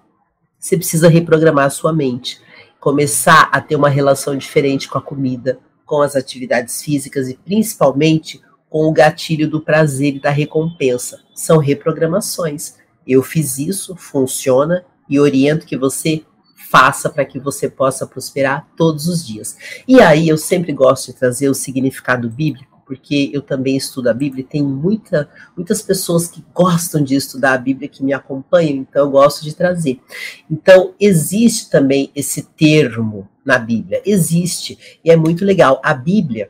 Você 0.57 0.75
precisa 0.75 1.07
reprogramar 1.07 1.65
a 1.65 1.69
sua 1.69 1.93
mente. 1.93 2.41
Começar 2.79 3.49
a 3.51 3.61
ter 3.61 3.75
uma 3.75 3.89
relação 3.89 4.35
diferente 4.35 4.89
com 4.89 4.97
a 4.97 5.01
comida, 5.01 5.59
com 5.85 6.01
as 6.01 6.15
atividades 6.15 6.81
físicas 6.81 7.29
e 7.29 7.35
principalmente 7.35 8.41
com 8.69 8.85
o 8.85 8.91
gatilho 8.91 9.49
do 9.49 9.61
prazer 9.61 10.15
e 10.15 10.19
da 10.19 10.29
recompensa. 10.29 11.21
São 11.33 11.57
reprogramações. 11.57 12.75
Eu 13.05 13.23
fiz 13.23 13.57
isso, 13.57 13.95
funciona 13.95 14.85
e 15.09 15.19
oriento 15.19 15.65
que 15.65 15.77
você 15.77 16.23
faça 16.69 17.09
para 17.09 17.23
que 17.23 17.39
você 17.39 17.69
possa 17.69 18.05
prosperar 18.05 18.67
todos 18.75 19.07
os 19.07 19.25
dias. 19.25 19.55
E 19.87 20.01
aí 20.01 20.27
eu 20.27 20.37
sempre 20.37 20.73
gosto 20.73 21.07
de 21.07 21.17
trazer 21.17 21.49
o 21.49 21.53
significado 21.53 22.29
bíblico, 22.29 22.81
porque 22.85 23.29
eu 23.33 23.41
também 23.41 23.77
estudo 23.77 24.09
a 24.09 24.13
Bíblia 24.13 24.41
e 24.41 24.47
tem 24.47 24.63
muita, 24.63 25.29
muitas 25.55 25.81
pessoas 25.81 26.27
que 26.27 26.43
gostam 26.53 27.01
de 27.01 27.15
estudar 27.15 27.53
a 27.53 27.57
Bíblia 27.57 27.87
que 27.87 28.03
me 28.03 28.13
acompanham, 28.13 28.77
então 28.77 29.05
eu 29.05 29.11
gosto 29.11 29.43
de 29.43 29.55
trazer. 29.55 30.01
Então 30.49 30.93
existe 30.99 31.69
também 31.69 32.11
esse 32.15 32.43
termo 32.43 33.29
na 33.45 33.57
Bíblia, 33.57 34.01
existe 34.05 34.99
e 35.03 35.09
é 35.09 35.15
muito 35.15 35.45
legal. 35.45 35.81
A 35.83 35.93
Bíblia 35.93 36.49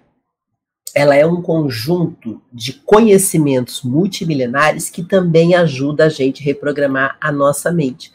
ela 0.93 1.15
é 1.15 1.25
um 1.25 1.41
conjunto 1.41 2.41
de 2.51 2.73
conhecimentos 2.73 3.83
multimilenares 3.83 4.89
que 4.89 5.03
também 5.03 5.55
ajuda 5.55 6.05
a 6.05 6.09
gente 6.09 6.41
a 6.41 6.45
reprogramar 6.45 7.17
a 7.21 7.31
nossa 7.31 7.71
mente. 7.71 8.11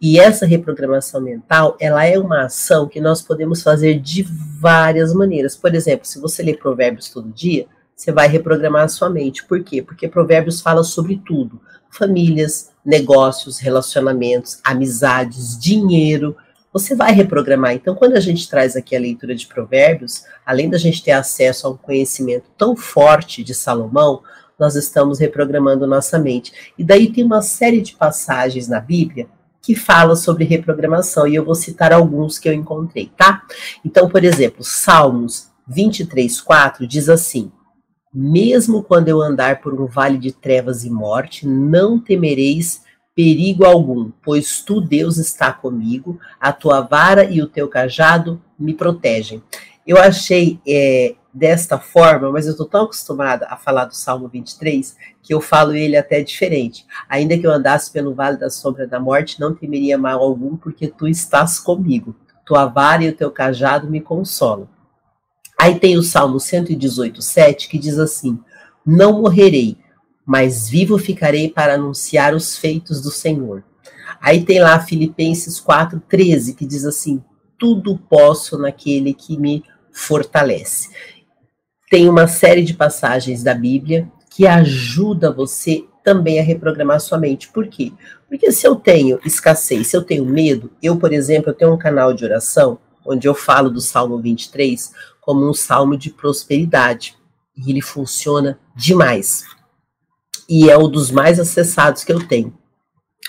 E 0.00 0.18
essa 0.18 0.44
reprogramação 0.44 1.20
mental, 1.20 1.76
ela 1.80 2.04
é 2.04 2.18
uma 2.18 2.46
ação 2.46 2.88
que 2.88 3.00
nós 3.00 3.22
podemos 3.22 3.62
fazer 3.62 4.00
de 4.00 4.26
várias 4.58 5.14
maneiras. 5.14 5.56
Por 5.56 5.74
exemplo, 5.74 6.06
se 6.06 6.18
você 6.18 6.42
lê 6.42 6.54
Provérbios 6.54 7.08
todo 7.08 7.32
dia, 7.32 7.66
você 7.94 8.10
vai 8.10 8.26
reprogramar 8.26 8.82
a 8.82 8.88
sua 8.88 9.08
mente. 9.08 9.44
Por 9.44 9.62
quê? 9.62 9.80
Porque 9.80 10.08
Provérbios 10.08 10.60
fala 10.60 10.82
sobre 10.82 11.22
tudo: 11.24 11.60
famílias, 11.88 12.72
negócios, 12.84 13.58
relacionamentos, 13.58 14.58
amizades, 14.64 15.56
dinheiro, 15.56 16.36
você 16.72 16.94
vai 16.94 17.12
reprogramar. 17.12 17.74
Então, 17.74 17.94
quando 17.94 18.14
a 18.14 18.20
gente 18.20 18.48
traz 18.48 18.76
aqui 18.76 18.96
a 18.96 19.00
leitura 19.00 19.34
de 19.34 19.46
Provérbios, 19.46 20.24
além 20.44 20.70
da 20.70 20.78
gente 20.78 21.02
ter 21.02 21.10
acesso 21.10 21.66
a 21.66 21.70
um 21.70 21.76
conhecimento 21.76 22.46
tão 22.56 22.74
forte 22.74 23.44
de 23.44 23.54
Salomão, 23.54 24.22
nós 24.58 24.74
estamos 24.74 25.18
reprogramando 25.18 25.86
nossa 25.86 26.18
mente. 26.18 26.72
E 26.78 26.84
daí 26.84 27.12
tem 27.12 27.24
uma 27.24 27.42
série 27.42 27.80
de 27.80 27.94
passagens 27.94 28.68
na 28.68 28.80
Bíblia 28.80 29.26
que 29.60 29.76
fala 29.76 30.16
sobre 30.16 30.44
reprogramação, 30.44 31.26
e 31.26 31.36
eu 31.36 31.44
vou 31.44 31.54
citar 31.54 31.92
alguns 31.92 32.38
que 32.38 32.48
eu 32.48 32.52
encontrei, 32.52 33.12
tá? 33.16 33.42
Então, 33.84 34.08
por 34.08 34.24
exemplo, 34.24 34.64
Salmos 34.64 35.48
23, 35.68 36.40
4 36.40 36.86
diz 36.86 37.08
assim: 37.08 37.52
Mesmo 38.12 38.82
quando 38.82 39.08
eu 39.08 39.22
andar 39.22 39.60
por 39.60 39.80
um 39.80 39.86
vale 39.86 40.18
de 40.18 40.32
trevas 40.32 40.84
e 40.84 40.90
morte, 40.90 41.46
não 41.46 42.00
temereis 42.00 42.82
perigo 43.14 43.64
algum, 43.64 44.10
pois 44.22 44.62
tu, 44.62 44.80
Deus, 44.80 45.18
está 45.18 45.52
comigo, 45.52 46.18
a 46.40 46.52
tua 46.52 46.80
vara 46.80 47.24
e 47.24 47.42
o 47.42 47.46
teu 47.46 47.68
cajado 47.68 48.40
me 48.58 48.74
protegem. 48.74 49.42
Eu 49.86 49.98
achei 49.98 50.60
é, 50.66 51.14
desta 51.32 51.78
forma, 51.78 52.30
mas 52.30 52.46
eu 52.46 52.52
estou 52.52 52.66
tão 52.66 52.84
acostumada 52.84 53.46
a 53.48 53.56
falar 53.56 53.86
do 53.86 53.94
Salmo 53.94 54.28
23 54.28 54.96
que 55.22 55.32
eu 55.32 55.40
falo 55.40 55.74
ele 55.74 55.96
até 55.96 56.22
diferente. 56.22 56.86
Ainda 57.08 57.38
que 57.38 57.46
eu 57.46 57.50
andasse 57.50 57.90
pelo 57.90 58.14
vale 58.14 58.36
da 58.36 58.50
sombra 58.50 58.86
da 58.86 59.00
morte, 59.00 59.40
não 59.40 59.54
temeria 59.54 59.96
mal 59.96 60.20
algum, 60.20 60.56
porque 60.56 60.88
tu 60.88 61.08
estás 61.08 61.58
comigo. 61.58 62.14
Tua 62.44 62.66
vara 62.66 63.04
e 63.04 63.08
o 63.08 63.16
teu 63.16 63.30
cajado 63.30 63.90
me 63.90 64.00
consolam. 64.00 64.68
Aí 65.58 65.78
tem 65.78 65.96
o 65.96 66.02
Salmo 66.02 66.40
118, 66.40 67.22
7, 67.22 67.68
que 67.68 67.78
diz 67.78 67.98
assim: 67.98 68.38
Não 68.84 69.20
morrerei, 69.20 69.76
mas 70.32 70.66
vivo 70.66 70.96
ficarei 70.96 71.50
para 71.50 71.74
anunciar 71.74 72.34
os 72.34 72.56
feitos 72.56 73.02
do 73.02 73.10
Senhor. 73.10 73.62
Aí 74.18 74.42
tem 74.42 74.60
lá 74.60 74.80
Filipenses 74.80 75.60
4:13 75.60 76.54
que 76.54 76.64
diz 76.64 76.86
assim: 76.86 77.22
tudo 77.58 77.98
posso 77.98 78.56
naquele 78.56 79.12
que 79.12 79.36
me 79.36 79.62
fortalece. 79.92 80.88
Tem 81.90 82.08
uma 82.08 82.26
série 82.26 82.64
de 82.64 82.72
passagens 82.72 83.42
da 83.42 83.52
Bíblia 83.52 84.10
que 84.34 84.46
ajuda 84.46 85.30
você 85.30 85.84
também 86.02 86.40
a 86.40 86.42
reprogramar 86.42 86.98
sua 86.98 87.18
mente. 87.18 87.52
Por 87.52 87.68
quê? 87.68 87.92
Porque 88.26 88.50
se 88.52 88.66
eu 88.66 88.74
tenho 88.74 89.20
escassez, 89.26 89.88
se 89.88 89.96
eu 89.98 90.02
tenho 90.02 90.24
medo, 90.24 90.70
eu, 90.82 90.96
por 90.96 91.12
exemplo, 91.12 91.50
eu 91.50 91.54
tenho 91.54 91.74
um 91.74 91.78
canal 91.78 92.14
de 92.14 92.24
oração 92.24 92.78
onde 93.04 93.28
eu 93.28 93.34
falo 93.34 93.68
do 93.68 93.82
Salmo 93.82 94.16
23 94.16 94.92
como 95.20 95.46
um 95.46 95.52
salmo 95.52 95.94
de 95.94 96.08
prosperidade. 96.08 97.18
E 97.54 97.70
ele 97.70 97.82
funciona 97.82 98.58
demais 98.74 99.44
e 100.54 100.68
é 100.68 100.76
um 100.76 100.86
dos 100.86 101.10
mais 101.10 101.40
acessados 101.40 102.04
que 102.04 102.12
eu 102.12 102.28
tenho. 102.28 102.52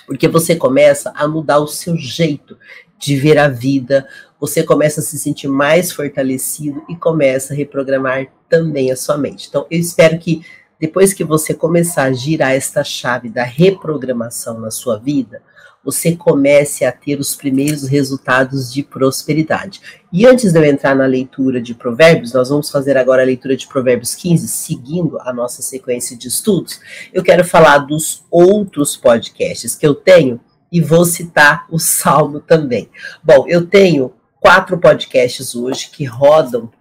Porque 0.06 0.27
você 0.27 0.58
começa 0.58 1.10
a 1.15 1.25
mudar 1.25 1.60
o 1.60 1.68
seu 1.68 1.96
jeito 1.96 2.58
de 3.00 3.15
ver 3.15 3.38
a 3.38 3.48
vida, 3.48 4.06
você 4.38 4.62
começa 4.62 5.00
a 5.00 5.03
se 5.03 5.18
sentir 5.18 5.48
mais 5.48 5.89
fortalecido 5.94 6.84
e 6.89 6.98
começa 6.98 7.53
a 7.53 7.56
reprogramar 7.56 8.27
também 8.50 8.92
a 8.92 8.98
sua 8.98 9.18
mente. 9.18 9.48
Então, 9.48 9.65
eu 9.72 9.80
espero 9.80 10.20
que 10.20 10.46
depois 10.77 11.13
que 11.13 11.24
você 11.24 11.53
começar 11.53 12.03
a 12.03 12.12
girar 12.12 12.51
esta 12.51 12.84
chave 12.84 13.30
da 13.30 13.46
reprogramação 13.46 14.60
na 14.60 14.70
sua 14.70 15.00
vida, 15.00 15.42
você 15.84 16.16
comece 16.16 16.86
a 16.86 16.92
ter 16.92 17.20
os 17.20 17.36
primeiros 17.36 17.84
resultados 17.84 18.72
de 18.72 18.82
prosperidade. 18.84 19.82
E 20.12 20.25
antes 20.25 20.54
de 20.54 20.60
eu 20.60 20.63
entrar 20.63 20.96
na 20.96 21.06
leitura 21.06 21.62
de 21.62 21.75
Provérbios, 21.75 22.34
nós 22.34 22.50
vamos 22.50 22.70
fazer 22.70 22.98
agora 22.98 23.22
a 23.22 23.25
leitura 23.25 23.58
de 23.58 23.68
Provérbios 23.68 24.16
15, 24.16 24.48
seguindo 24.48 25.20
a 25.22 25.34
nossa 25.34 25.62
sequência 25.62 26.18
de 26.18 26.28
estudos. 26.28 26.80
Eu 27.12 27.22
quero 27.22 27.44
falar 27.44 27.80
dos 27.80 28.24
outros 28.32 28.96
podcasts 28.96 29.75
que 29.75 29.86
eu 29.86 29.94
tenho 29.94 30.40
e 30.72 30.80
vou 30.80 31.06
citar 31.06 31.68
o 31.70 31.78
Salmo 31.78 32.40
também. 32.40 32.90
Bom, 33.24 33.46
eu 33.48 33.66
tenho 33.66 34.13
quatro 34.40 34.78
podcasts 34.78 35.54
hoje 35.54 35.90
que 35.90 36.06
rodam 36.06 36.72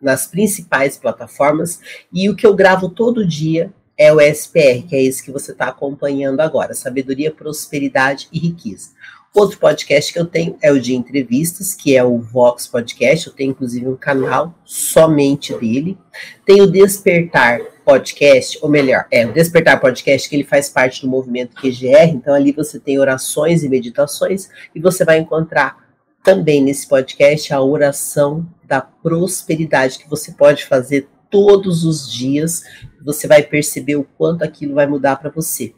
nas 0.00 0.26
principais 0.26 0.96
plataformas 0.96 1.78
e 2.12 2.28
o 2.28 2.34
que 2.34 2.46
eu 2.46 2.54
gravo 2.54 2.88
todo 2.88 3.26
dia 3.26 3.72
é 4.02 4.12
o 4.12 4.20
SPR, 4.20 4.82
que 4.88 4.96
é 4.96 5.02
esse 5.02 5.22
que 5.22 5.30
você 5.30 5.52
está 5.52 5.68
acompanhando 5.68 6.40
agora, 6.40 6.74
Sabedoria, 6.74 7.30
Prosperidade 7.30 8.28
e 8.32 8.38
Riqueza. 8.38 8.90
Outro 9.32 9.58
podcast 9.60 10.12
que 10.12 10.18
eu 10.18 10.26
tenho 10.26 10.58
é 10.60 10.72
o 10.72 10.80
de 10.80 10.92
entrevistas, 10.92 11.72
que 11.72 11.96
é 11.96 12.02
o 12.02 12.18
Vox 12.18 12.66
Podcast. 12.66 13.28
Eu 13.28 13.32
tenho 13.32 13.52
inclusive 13.52 13.88
um 13.88 13.96
canal 13.96 14.54
somente 14.64 15.54
dele. 15.54 15.96
Tem 16.44 16.60
o 16.60 16.66
Despertar 16.66 17.60
Podcast, 17.84 18.58
ou 18.60 18.68
melhor, 18.68 19.06
é 19.10 19.24
o 19.24 19.32
Despertar 19.32 19.80
Podcast, 19.80 20.28
que 20.28 20.34
ele 20.34 20.44
faz 20.44 20.68
parte 20.68 21.02
do 21.02 21.08
movimento 21.08 21.54
QGR. 21.54 22.10
Então 22.10 22.34
ali 22.34 22.50
você 22.50 22.80
tem 22.80 22.98
orações 22.98 23.62
e 23.62 23.68
meditações 23.68 24.50
e 24.74 24.80
você 24.80 25.04
vai 25.04 25.18
encontrar 25.18 25.76
também 26.24 26.60
nesse 26.60 26.88
podcast 26.88 27.54
a 27.54 27.62
oração 27.62 28.46
da 28.64 28.80
prosperidade 28.80 29.98
que 30.00 30.10
você 30.10 30.32
pode 30.32 30.66
fazer 30.66 31.08
todos 31.32 31.84
os 31.84 32.12
dias, 32.12 32.62
você 33.02 33.26
vai 33.26 33.42
perceber 33.42 33.96
o 33.96 34.04
quanto 34.04 34.44
aquilo 34.44 34.74
vai 34.74 34.86
mudar 34.86 35.16
para 35.16 35.30
você. 35.30 35.74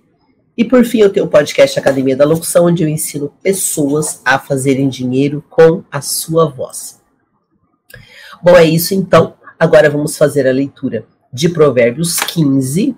E 0.58 0.64
por 0.64 0.84
fim, 0.84 0.98
eu 0.98 1.10
tenho 1.10 1.26
o 1.26 1.30
podcast 1.30 1.78
Academia 1.78 2.16
da 2.16 2.24
Locução, 2.24 2.66
onde 2.66 2.82
eu 2.82 2.88
ensino 2.88 3.32
pessoas 3.42 4.20
a 4.24 4.38
fazerem 4.38 4.88
dinheiro 4.88 5.42
com 5.48 5.84
a 5.90 6.00
sua 6.00 6.46
voz. 6.46 7.00
Bom, 8.42 8.56
é 8.56 8.64
isso 8.64 8.94
então. 8.94 9.34
Agora 9.58 9.88
vamos 9.88 10.18
fazer 10.18 10.46
a 10.46 10.52
leitura 10.52 11.06
de 11.32 11.48
Provérbios 11.48 12.18
15, 12.20 12.96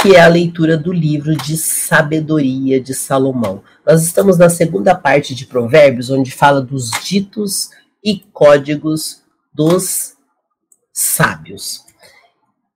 que 0.00 0.16
é 0.16 0.20
a 0.20 0.28
leitura 0.28 0.76
do 0.76 0.92
livro 0.92 1.36
de 1.36 1.56
sabedoria 1.56 2.80
de 2.80 2.92
Salomão. 2.94 3.62
Nós 3.86 4.02
estamos 4.02 4.36
na 4.36 4.48
segunda 4.48 4.94
parte 4.94 5.34
de 5.34 5.46
Provérbios, 5.46 6.10
onde 6.10 6.30
fala 6.30 6.60
dos 6.60 6.90
ditos 7.02 7.70
e 8.02 8.18
códigos 8.32 9.22
dos 9.54 10.13
sábios. 10.94 11.84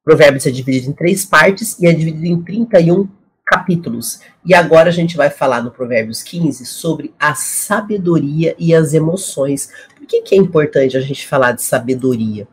Provérbios 0.04 0.46
é 0.46 0.50
dividido 0.50 0.90
em 0.90 0.92
três 0.92 1.24
partes 1.24 1.78
e 1.78 1.86
é 1.86 1.92
dividido 1.92 2.26
em 2.26 2.42
31 2.42 3.08
capítulos. 3.46 4.20
E 4.44 4.52
agora 4.52 4.88
a 4.88 4.92
gente 4.92 5.16
vai 5.16 5.30
falar 5.30 5.62
no 5.62 5.70
Provérbios 5.70 6.22
15 6.22 6.66
sobre 6.66 7.14
a 7.18 7.34
sabedoria 7.34 8.54
e 8.58 8.74
as 8.74 8.92
emoções. 8.92 9.70
Por 9.96 10.06
que, 10.06 10.22
que 10.22 10.34
é 10.34 10.38
importante 10.38 10.96
a 10.96 11.00
gente 11.00 11.26
falar 11.26 11.52
de 11.52 11.62
sabedoria? 11.62 12.48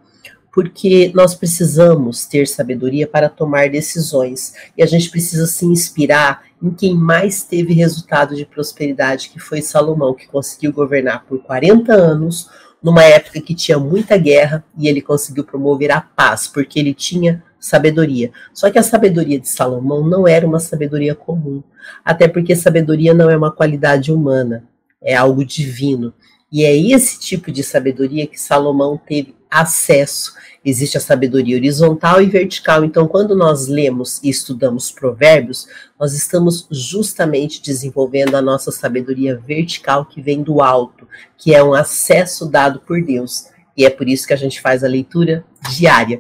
porque 0.56 1.12
nós 1.14 1.36
precisamos 1.36 2.26
ter 2.26 2.48
sabedoria 2.48 3.06
para 3.06 3.28
tomar 3.28 3.70
decisões 3.70 4.54
e 4.78 4.82
a 4.82 4.86
gente 4.86 5.10
precisa 5.10 5.46
se 5.46 5.66
inspirar 5.66 6.46
em 6.64 6.70
quem 6.70 6.96
mais 6.96 7.44
teve 7.44 7.74
resultado 7.74 8.34
de 8.34 8.46
prosperidade, 8.46 9.28
que 9.28 9.38
foi 9.38 9.62
Salomão, 9.62 10.14
que 10.14 10.26
conseguiu 10.28 10.72
governar 10.72 11.26
por 11.26 11.44
40 11.44 11.94
anos, 11.94 12.50
numa 12.86 13.04
época 13.04 13.42
que 13.42 13.56
tinha 13.56 13.80
muita 13.80 14.16
guerra, 14.16 14.64
e 14.78 14.88
ele 14.88 15.02
conseguiu 15.02 15.44
promover 15.44 15.90
a 15.90 16.00
paz, 16.00 16.48
porque 16.48 16.80
ele 16.80 16.94
tinha 16.94 17.44
sabedoria. 17.60 18.30
Só 18.54 18.70
que 18.70 18.78
a 18.78 18.84
sabedoria 18.84 19.40
de 19.40 19.50
Salomão 19.50 20.08
não 20.08 20.28
era 20.28 20.46
uma 20.46 20.60
sabedoria 20.60 21.16
comum, 21.16 21.64
até 22.04 22.28
porque 22.28 22.56
sabedoria 22.56 23.12
não 23.12 23.28
é 23.28 23.36
uma 23.36 23.52
qualidade 23.52 24.12
humana, 24.12 24.66
é 25.02 25.16
algo 25.16 25.44
divino. 25.44 26.14
E 26.52 26.64
é 26.64 26.78
esse 26.78 27.20
tipo 27.20 27.52
de 27.52 27.64
sabedoria 27.64 28.28
que 28.28 28.40
Salomão 28.40 29.02
teve 29.04 29.36
acesso. 29.62 30.34
Existe 30.64 30.98
a 30.98 31.02
sabedoria 31.02 31.56
horizontal 31.56 32.22
e 32.22 32.26
vertical. 32.26 32.84
Então, 32.84 33.08
quando 33.08 33.36
nós 33.36 33.68
lemos 33.68 34.20
e 34.24 34.30
estudamos 34.30 34.92
provérbios, 34.92 35.68
nós 36.00 36.14
estamos 36.14 36.68
justamente 36.72 37.62
desenvolvendo 37.62 38.36
a 38.36 38.42
nossa 38.42 38.72
sabedoria 38.72 39.38
vertical 39.38 40.06
que 40.06 40.22
vem 40.22 40.42
do 40.42 40.62
alto, 40.62 41.08
que 41.38 41.54
é 41.54 41.64
um 41.64 41.74
acesso 41.74 42.48
dado 42.50 42.80
por 42.80 43.02
Deus. 43.04 43.46
E 43.78 43.86
é 43.86 43.90
por 43.90 44.08
isso 44.08 44.26
que 44.26 44.34
a 44.34 44.38
gente 44.38 44.60
faz 44.60 44.84
a 44.84 44.88
leitura 44.88 45.46
diária. 45.72 46.18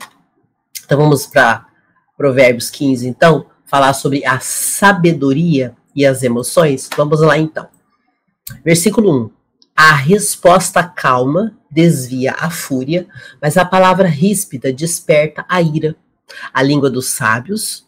Então, 0.83 0.97
vamos 0.97 1.25
para 1.25 1.65
Provérbios 2.15 2.69
15, 2.69 3.07
então, 3.07 3.47
falar 3.65 3.93
sobre 3.93 4.23
a 4.25 4.39
sabedoria 4.39 5.75
e 5.95 6.05
as 6.05 6.21
emoções. 6.23 6.87
Vamos 6.95 7.19
lá, 7.21 7.37
então. 7.37 7.67
Versículo 8.63 9.25
1. 9.25 9.34
A 9.77 9.94
resposta 9.94 10.82
calma 10.82 11.58
desvia 11.70 12.34
a 12.39 12.50
fúria, 12.50 13.05
mas 13.41 13.58
a 13.58 13.65
palavra 13.65 14.08
ríspida 14.08 14.72
desperta 14.72 15.46
a 15.50 15.62
ira. 15.62 15.98
A 16.53 16.63
língua 16.63 16.89
dos 16.89 17.08
sábios 17.08 17.86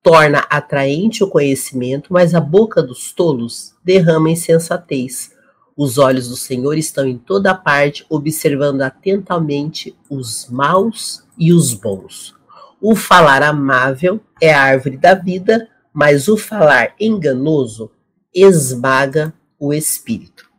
torna 0.00 0.46
atraente 0.48 1.24
o 1.24 1.28
conhecimento, 1.28 2.12
mas 2.12 2.32
a 2.32 2.40
boca 2.40 2.80
dos 2.80 3.12
tolos 3.12 3.74
derrama 3.82 4.30
insensatez. 4.30 5.32
Os 5.76 5.98
olhos 5.98 6.28
do 6.28 6.36
Senhor 6.36 6.78
estão 6.78 7.04
em 7.08 7.18
toda 7.18 7.52
parte, 7.56 8.06
observando 8.08 8.82
atentamente 8.82 9.98
os 10.08 10.48
maus 10.48 11.24
e 11.36 11.52
os 11.52 11.74
bons. 11.74 12.36
O 12.80 12.94
falar 12.94 13.42
amável 13.42 14.20
é 14.40 14.54
a 14.54 14.62
árvore 14.62 14.96
da 14.96 15.14
vida, 15.14 15.68
mas 15.92 16.28
o 16.28 16.36
falar 16.36 16.94
enganoso 17.00 17.90
esmaga 18.32 19.34
o 19.58 19.72
espírito. 19.72 20.53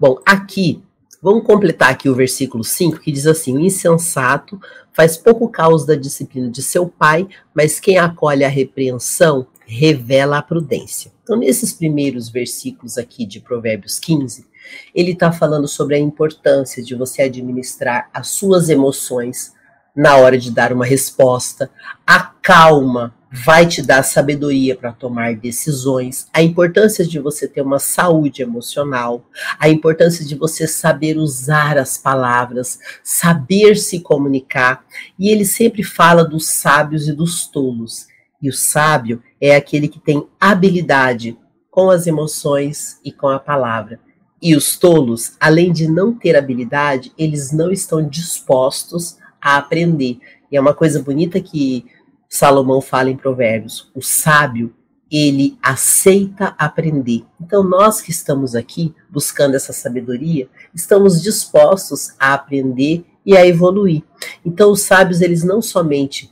Bom, 0.00 0.18
aqui, 0.24 0.82
vamos 1.20 1.44
completar 1.44 1.90
aqui 1.90 2.08
o 2.08 2.14
versículo 2.14 2.64
5, 2.64 3.00
que 3.00 3.12
diz 3.12 3.26
assim: 3.26 3.54
O 3.54 3.60
insensato 3.60 4.58
faz 4.94 5.18
pouco 5.18 5.46
caos 5.46 5.84
da 5.84 5.94
disciplina 5.94 6.48
de 6.48 6.62
seu 6.62 6.88
pai, 6.88 7.28
mas 7.54 7.78
quem 7.78 7.98
acolhe 7.98 8.42
a 8.42 8.48
repreensão 8.48 9.46
revela 9.66 10.38
a 10.38 10.42
prudência. 10.42 11.12
Então, 11.22 11.36
nesses 11.36 11.74
primeiros 11.74 12.30
versículos 12.30 12.96
aqui 12.96 13.26
de 13.26 13.40
Provérbios 13.40 13.98
15, 13.98 14.46
ele 14.94 15.12
está 15.12 15.30
falando 15.30 15.68
sobre 15.68 15.96
a 15.96 15.98
importância 15.98 16.82
de 16.82 16.94
você 16.94 17.20
administrar 17.20 18.08
as 18.10 18.28
suas 18.28 18.70
emoções 18.70 19.52
na 19.94 20.16
hora 20.16 20.38
de 20.38 20.50
dar 20.50 20.72
uma 20.72 20.84
resposta, 20.84 21.70
a 22.06 22.20
calma 22.20 23.14
vai 23.32 23.66
te 23.66 23.80
dar 23.80 24.02
sabedoria 24.02 24.74
para 24.74 24.92
tomar 24.92 25.36
decisões, 25.36 26.26
a 26.32 26.42
importância 26.42 27.06
de 27.06 27.20
você 27.20 27.46
ter 27.46 27.60
uma 27.60 27.78
saúde 27.78 28.42
emocional, 28.42 29.24
a 29.58 29.68
importância 29.68 30.24
de 30.24 30.34
você 30.34 30.66
saber 30.66 31.16
usar 31.16 31.78
as 31.78 31.96
palavras, 31.96 32.80
saber 33.04 33.76
se 33.76 34.00
comunicar. 34.00 34.84
E 35.18 35.28
ele 35.28 35.44
sempre 35.44 35.84
fala 35.84 36.24
dos 36.24 36.46
sábios 36.46 37.06
e 37.06 37.12
dos 37.12 37.46
tolos. 37.46 38.08
E 38.42 38.48
o 38.48 38.52
sábio 38.52 39.22
é 39.40 39.54
aquele 39.54 39.86
que 39.86 40.00
tem 40.00 40.26
habilidade 40.40 41.38
com 41.70 41.88
as 41.88 42.06
emoções 42.06 42.98
e 43.04 43.12
com 43.12 43.28
a 43.28 43.38
palavra. 43.38 44.00
E 44.42 44.56
os 44.56 44.76
tolos, 44.76 45.34
além 45.38 45.70
de 45.70 45.86
não 45.86 46.14
ter 46.14 46.34
habilidade, 46.34 47.12
eles 47.16 47.52
não 47.52 47.70
estão 47.70 48.02
dispostos 48.02 49.19
a 49.40 49.56
aprender. 49.56 50.18
E 50.50 50.56
é 50.56 50.60
uma 50.60 50.74
coisa 50.74 51.02
bonita 51.02 51.40
que 51.40 51.86
Salomão 52.28 52.80
fala 52.80 53.10
em 53.10 53.16
Provérbios: 53.16 53.90
o 53.94 54.02
sábio, 54.02 54.74
ele 55.10 55.58
aceita 55.62 56.54
aprender. 56.58 57.24
Então, 57.40 57.64
nós 57.64 58.00
que 58.00 58.10
estamos 58.10 58.54
aqui 58.54 58.94
buscando 59.08 59.54
essa 59.54 59.72
sabedoria, 59.72 60.48
estamos 60.74 61.20
dispostos 61.22 62.14
a 62.18 62.34
aprender 62.34 63.04
e 63.26 63.36
a 63.36 63.44
evoluir. 63.46 64.02
Então, 64.44 64.70
os 64.70 64.82
sábios, 64.82 65.20
eles 65.20 65.42
não 65.42 65.60
somente 65.60 66.30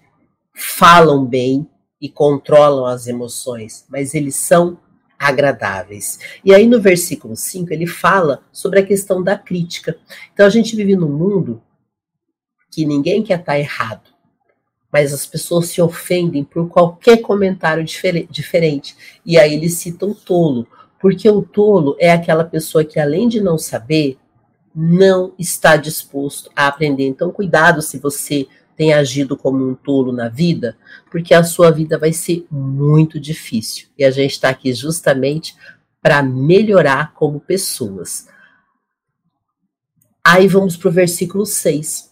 falam 0.54 1.24
bem 1.24 1.66
e 2.00 2.08
controlam 2.08 2.86
as 2.86 3.06
emoções, 3.06 3.84
mas 3.88 4.14
eles 4.14 4.36
são 4.36 4.78
agradáveis. 5.18 6.20
E 6.44 6.54
aí 6.54 6.66
no 6.66 6.80
versículo 6.80 7.34
5 7.34 7.72
ele 7.72 7.86
fala 7.86 8.42
sobre 8.52 8.78
a 8.78 8.86
questão 8.86 9.22
da 9.22 9.36
crítica. 9.36 9.98
Então 10.32 10.46
a 10.46 10.50
gente 10.50 10.76
vive 10.76 10.94
num 10.94 11.10
mundo 11.10 11.60
que 12.78 12.86
ninguém 12.86 13.22
quer 13.22 13.40
estar 13.40 13.58
errado 13.58 14.18
mas 14.92 15.12
as 15.12 15.26
pessoas 15.26 15.66
se 15.66 15.80
ofendem 15.80 16.42
por 16.42 16.68
qualquer 16.68 17.18
comentário 17.18 17.84
diferente. 17.84 18.96
E 19.24 19.38
aí 19.38 19.54
eles 19.54 19.74
citam 19.74 20.14
tolo, 20.14 20.66
porque 20.98 21.28
o 21.28 21.42
tolo 21.42 21.96
é 21.98 22.10
aquela 22.10 22.44
pessoa 22.44 22.84
que, 22.84 22.98
além 22.98 23.28
de 23.28 23.40
não 23.40 23.58
saber, 23.58 24.18
não 24.74 25.34
está 25.38 25.76
disposto 25.76 26.50
a 26.56 26.68
aprender. 26.68 27.06
Então, 27.06 27.30
cuidado 27.30 27.82
se 27.82 27.98
você 27.98 28.46
tem 28.76 28.94
agido 28.94 29.36
como 29.36 29.68
um 29.68 29.74
tolo 29.74 30.12
na 30.12 30.28
vida, 30.28 30.76
porque 31.10 31.34
a 31.34 31.42
sua 31.42 31.70
vida 31.70 31.98
vai 31.98 32.12
ser 32.12 32.46
muito 32.50 33.20
difícil. 33.20 33.88
E 33.98 34.04
a 34.04 34.10
gente 34.10 34.32
está 34.32 34.48
aqui 34.48 34.72
justamente 34.72 35.54
para 36.00 36.22
melhorar 36.22 37.12
como 37.12 37.40
pessoas. 37.40 38.28
Aí 40.24 40.46
vamos 40.46 40.76
para 40.76 40.88
o 40.88 40.92
versículo 40.92 41.44
6. 41.44 42.07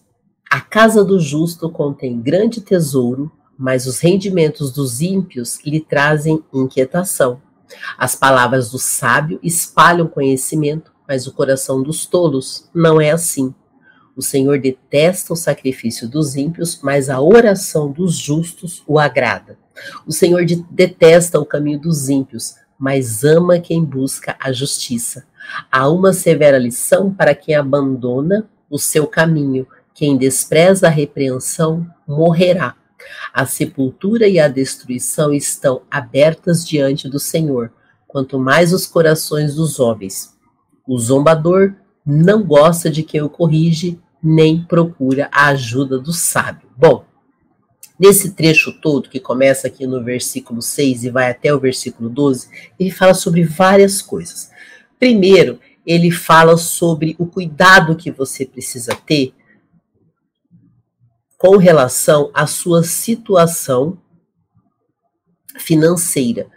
A 0.57 0.61
casa 0.63 1.05
do 1.05 1.21
justo 1.21 1.69
contém 1.69 2.19
grande 2.19 2.63
tesouro, 2.63 3.31
mas 3.59 3.87
os 3.87 3.99
rendimentos 3.99 4.73
dos 4.73 5.03
ímpios 5.03 5.61
lhe 5.67 5.81
trazem 5.81 6.43
inquietação. 6.51 7.43
As 7.99 8.15
palavras 8.15 8.71
do 8.71 8.79
sábio 8.79 9.39
espalham 9.43 10.07
conhecimento, 10.07 10.95
mas 11.07 11.27
o 11.27 11.33
coração 11.35 11.83
dos 11.83 12.07
tolos 12.07 12.71
não 12.75 12.99
é 12.99 13.11
assim. 13.11 13.55
O 14.17 14.23
Senhor 14.23 14.59
detesta 14.59 15.35
o 15.35 15.37
sacrifício 15.37 16.09
dos 16.09 16.37
ímpios, 16.37 16.81
mas 16.83 17.11
a 17.11 17.21
oração 17.21 17.93
dos 17.93 18.17
justos 18.17 18.83
o 18.87 18.99
agrada. 18.99 19.59
O 20.07 20.13
Senhor 20.13 20.43
detesta 20.71 21.39
o 21.39 21.45
caminho 21.45 21.81
dos 21.83 22.09
ímpios, 22.09 22.55
mas 22.79 23.25
ama 23.25 23.61
quem 23.61 23.85
busca 23.85 24.35
a 24.41 24.51
justiça. 24.53 25.27
Há 25.71 25.87
uma 25.91 26.15
severa 26.15 26.57
lição 26.57 27.13
para 27.13 27.35
quem 27.35 27.55
abandona 27.55 28.49
o 28.71 28.79
seu 28.79 29.07
caminho, 29.07 29.67
quem 29.97 30.19
despreza 30.19 30.89
a 30.89 30.91
repreensão 30.91 31.87
morrerá. 32.07 32.77
A 33.33 33.47
sepultura 33.47 34.29
e 34.29 34.39
a 34.39 34.47
destruição 34.47 35.33
estão 35.33 35.81
abertas 35.91 36.69
diante 36.69 37.09
do 37.09 37.19
Senhor, 37.19 37.73
quanto 38.07 38.39
mais 38.39 38.75
os 38.75 38.87
corações 38.87 39.55
dos 39.55 39.81
homens. 39.81 40.37
O 40.87 40.99
zombador 40.99 41.75
não 42.05 42.45
gosta 42.45 42.91
de 42.91 43.03
quem 43.03 43.23
o 43.23 43.31
corrige, 43.31 43.99
nem 44.23 44.63
procura 44.63 45.31
a 45.33 45.47
ajuda 45.47 45.99
do 45.99 46.13
sábio. 46.13 46.69
Bom, 46.77 47.07
nesse 47.99 48.33
trecho 48.33 48.79
todo, 48.83 49.09
que 49.09 49.19
começa 49.19 49.67
aqui 49.67 49.87
no 49.87 50.05
versículo 50.05 50.61
6 50.61 51.05
e 51.05 51.11
vai 51.11 51.31
até 51.31 51.55
o 51.55 51.59
versículo 51.59 52.11
12, 52.11 52.49
ele 52.79 52.91
fala 52.91 53.15
sobre 53.15 53.45
várias 53.45 54.03
coisas. 54.03 54.51
Primeiro, 54.99 55.59
ele 55.87 56.11
fala 56.11 56.59
sobre 56.59 57.17
o 57.19 57.25
cuidado 57.25 57.97
que 57.97 58.11
você 58.11 58.45
precisa 58.45 58.95
ter 58.95 59.33
com 61.47 61.59
relação 61.59 62.29
à 62.35 62.45
sua 62.45 62.83
situação 62.83 63.97
financeira. 65.57 66.49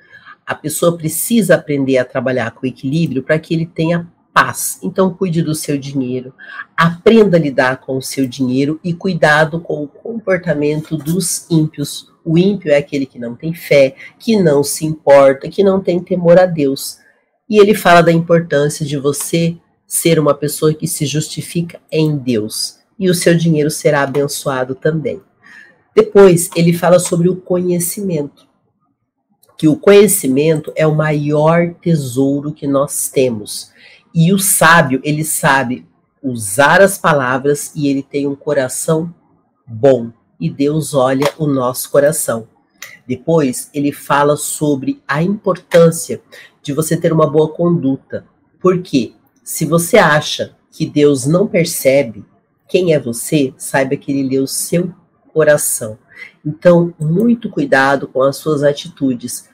A 0.44 0.56
pessoa 0.56 0.98
precisa 0.98 1.54
aprender 1.54 2.00
a 2.00 2.04
trabalhar 2.04 2.50
com 2.50 2.66
equilíbrio 2.66 3.22
para 3.22 3.38
que 3.38 3.54
ele 3.54 3.68
tenha 3.68 4.12
paz. 4.34 4.80
Então, 4.82 5.14
cuide 5.14 5.44
do 5.44 5.54
seu 5.54 5.78
dinheiro, 5.78 6.34
aprenda 6.76 7.38
a 7.38 7.40
lidar 7.40 7.82
com 7.82 7.98
o 7.98 8.02
seu 8.02 8.28
dinheiro 8.28 8.80
e 8.84 8.92
cuidado 8.92 9.60
com 9.62 9.84
o 9.84 9.88
comportamento 9.88 10.98
dos 10.98 11.46
ímpios. 11.52 12.12
O 12.26 12.36
ímpio 12.36 12.72
é 12.72 12.78
aquele 12.78 13.06
que 13.06 13.20
não 13.20 13.36
tem 13.36 13.54
fé, 13.54 13.96
que 14.18 14.42
não 14.42 14.64
se 14.64 14.88
importa, 14.88 15.48
que 15.50 15.64
não 15.64 15.80
tem 15.80 16.00
temor 16.00 16.40
a 16.40 16.48
Deus. 16.48 16.98
E 17.48 17.60
ele 17.60 17.76
fala 17.76 18.02
da 18.02 18.12
importância 18.12 18.84
de 18.84 18.98
você 18.98 19.56
ser 19.86 20.18
uma 20.18 20.34
pessoa 20.34 20.74
que 20.74 20.88
se 20.88 21.06
justifica 21.06 21.80
em 21.92 22.18
Deus. 22.18 22.79
E 23.00 23.10
o 23.10 23.16
seu 23.16 23.34
dinheiro 23.34 23.72
será 23.72 24.04
abençoado 24.04 24.76
também. 24.76 25.22
Depois, 25.96 26.50
ele 26.56 26.74
fala 26.74 27.00
sobre 27.00 27.30
o 27.30 27.36
conhecimento. 27.36 28.48
Que 29.58 29.68
o 29.68 29.78
conhecimento 29.78 30.72
é 30.76 30.86
o 30.86 30.96
maior 30.96 31.74
tesouro 31.82 32.54
que 32.54 32.68
nós 32.68 33.10
temos. 33.10 33.72
E 34.14 34.34
o 34.34 34.40
sábio, 34.40 35.00
ele 35.04 35.24
sabe 35.24 35.88
usar 36.22 36.82
as 36.82 36.98
palavras 36.98 37.72
e 37.76 37.88
ele 37.88 38.04
tem 38.04 38.28
um 38.28 38.36
coração 38.36 39.14
bom. 39.66 40.12
E 40.40 40.50
Deus 40.50 40.94
olha 40.94 41.32
o 41.38 41.48
nosso 41.48 41.90
coração. 41.90 42.48
Depois, 43.08 43.70
ele 43.74 43.92
fala 43.92 44.38
sobre 44.38 45.02
a 45.08 45.24
importância 45.24 46.22
de 46.62 46.74
você 46.74 46.96
ter 46.96 47.12
uma 47.12 47.30
boa 47.30 47.50
conduta. 47.50 48.26
Por 48.62 48.82
quê? 48.82 49.14
Se 49.44 49.66
você 49.66 49.98
acha 49.98 50.56
que 50.72 50.86
Deus 50.86 51.26
não 51.26 51.48
percebe 51.48 52.24
quem 52.70 52.94
é 52.94 53.00
você, 53.00 53.52
saiba 53.58 53.98
que 53.98 54.12
ele 54.12 54.30
lê 54.30 54.40
o 54.40 54.46
seu 54.46 54.94
coração. 55.34 55.98
Então, 56.46 56.94
muito 57.00 57.50
cuidado 57.50 58.08
com 58.08 58.22
as 58.22 58.38
suas 58.38 58.64
atitudes. 58.64 59.50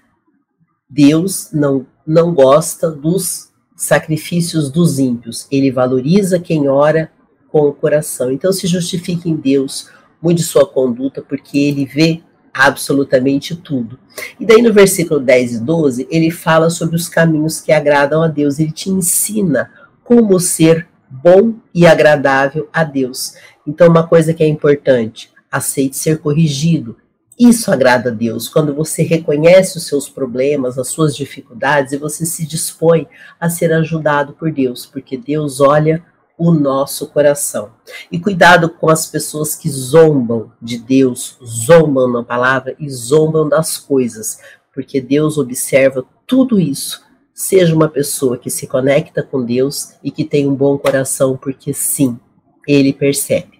Deus 0.90 1.50
não, 1.54 1.88
não 2.06 2.34
gosta 2.34 2.92
dos 2.92 3.54
sacrifícios 3.76 4.70
dos 4.70 5.00
ímpios. 5.00 5.48
Ele 5.50 5.72
valoriza 5.72 6.40
quem 6.40 6.68
ora 6.68 7.10
com 7.50 7.70
o 7.70 7.74
coração. 7.74 8.30
Então, 8.32 8.52
se 8.52 8.68
justifique 8.68 9.30
em 9.30 9.36
Deus, 9.36 9.90
mude 10.22 10.44
sua 10.44 10.68
conduta, 10.68 11.22
porque 11.22 11.58
ele 11.58 11.86
vê 11.86 12.22
absolutamente 12.54 13.56
tudo. 13.56 13.98
E 14.40 14.46
daí 14.46 14.62
no 14.62 14.74
versículo 14.74 15.20
10 15.22 15.54
e 15.54 15.60
12, 15.62 16.08
ele 16.10 16.32
fala 16.32 16.70
sobre 16.70 16.96
os 16.96 17.08
caminhos 17.08 17.62
que 17.62 17.72
agradam 17.72 18.22
a 18.22 18.28
Deus, 18.28 18.60
ele 18.60 18.72
te 18.72 18.90
ensina 18.90 19.72
como 20.04 20.40
ser 20.40 20.88
bom 21.10 21.56
e 21.74 21.86
agradável 21.86 22.70
a 22.72 22.84
Deus. 22.84 23.36
Então, 23.66 23.88
uma 23.88 24.08
coisa 24.08 24.34
que 24.34 24.44
é 24.44 24.48
importante, 24.48 25.32
aceite 25.52 25.98
ser 25.98 26.20
corrigido. 26.20 26.98
Isso 27.38 27.70
agrada 27.70 28.10
a 28.10 28.14
Deus, 28.14 28.48
quando 28.48 28.74
você 28.74 29.04
reconhece 29.04 29.78
os 29.78 29.88
seus 29.88 30.08
problemas, 30.08 30.78
as 30.78 30.88
suas 30.88 31.16
dificuldades 31.16 31.92
e 31.92 31.98
você 31.98 32.26
se 32.26 32.46
dispõe 32.48 33.08
a 33.40 33.50
ser 33.50 33.74
ajudado 33.74 34.34
por 34.34 34.52
Deus, 34.52 34.86
porque 34.86 35.18
Deus 35.18 35.60
olha 35.60 36.04
o 36.38 36.52
nosso 36.52 37.08
coração. 37.08 37.72
E 38.12 38.20
cuidado 38.20 38.70
com 38.70 38.90
as 38.90 39.06
pessoas 39.06 39.56
que 39.56 39.70
zombam 39.70 40.52
de 40.62 40.78
Deus, 40.78 41.38
zombam 41.44 42.10
na 42.10 42.24
palavra 42.24 42.76
e 42.80 42.90
zombam 42.90 43.48
das 43.48 43.78
coisas, 43.78 44.40
porque 44.74 45.02
Deus 45.02 45.38
observa 45.38 46.06
tudo 46.28 46.60
isso. 46.60 47.05
Seja 47.38 47.76
uma 47.76 47.90
pessoa 47.90 48.38
que 48.38 48.50
se 48.50 48.66
conecta 48.66 49.22
com 49.22 49.44
Deus 49.44 49.96
e 50.02 50.10
que 50.10 50.24
tem 50.24 50.48
um 50.48 50.56
bom 50.56 50.78
coração, 50.78 51.36
porque 51.36 51.74
sim, 51.74 52.18
ele 52.66 52.94
percebe. 52.94 53.60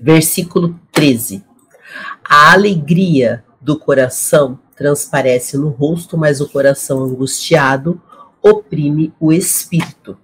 Versículo 0.00 0.78
13. 0.92 1.44
A 2.24 2.52
alegria 2.52 3.44
do 3.60 3.76
coração 3.76 4.60
transparece 4.76 5.58
no 5.58 5.70
rosto, 5.70 6.16
mas 6.16 6.40
o 6.40 6.48
coração 6.48 7.02
angustiado 7.02 8.00
oprime 8.40 9.12
o 9.18 9.32
espírito. 9.32 10.16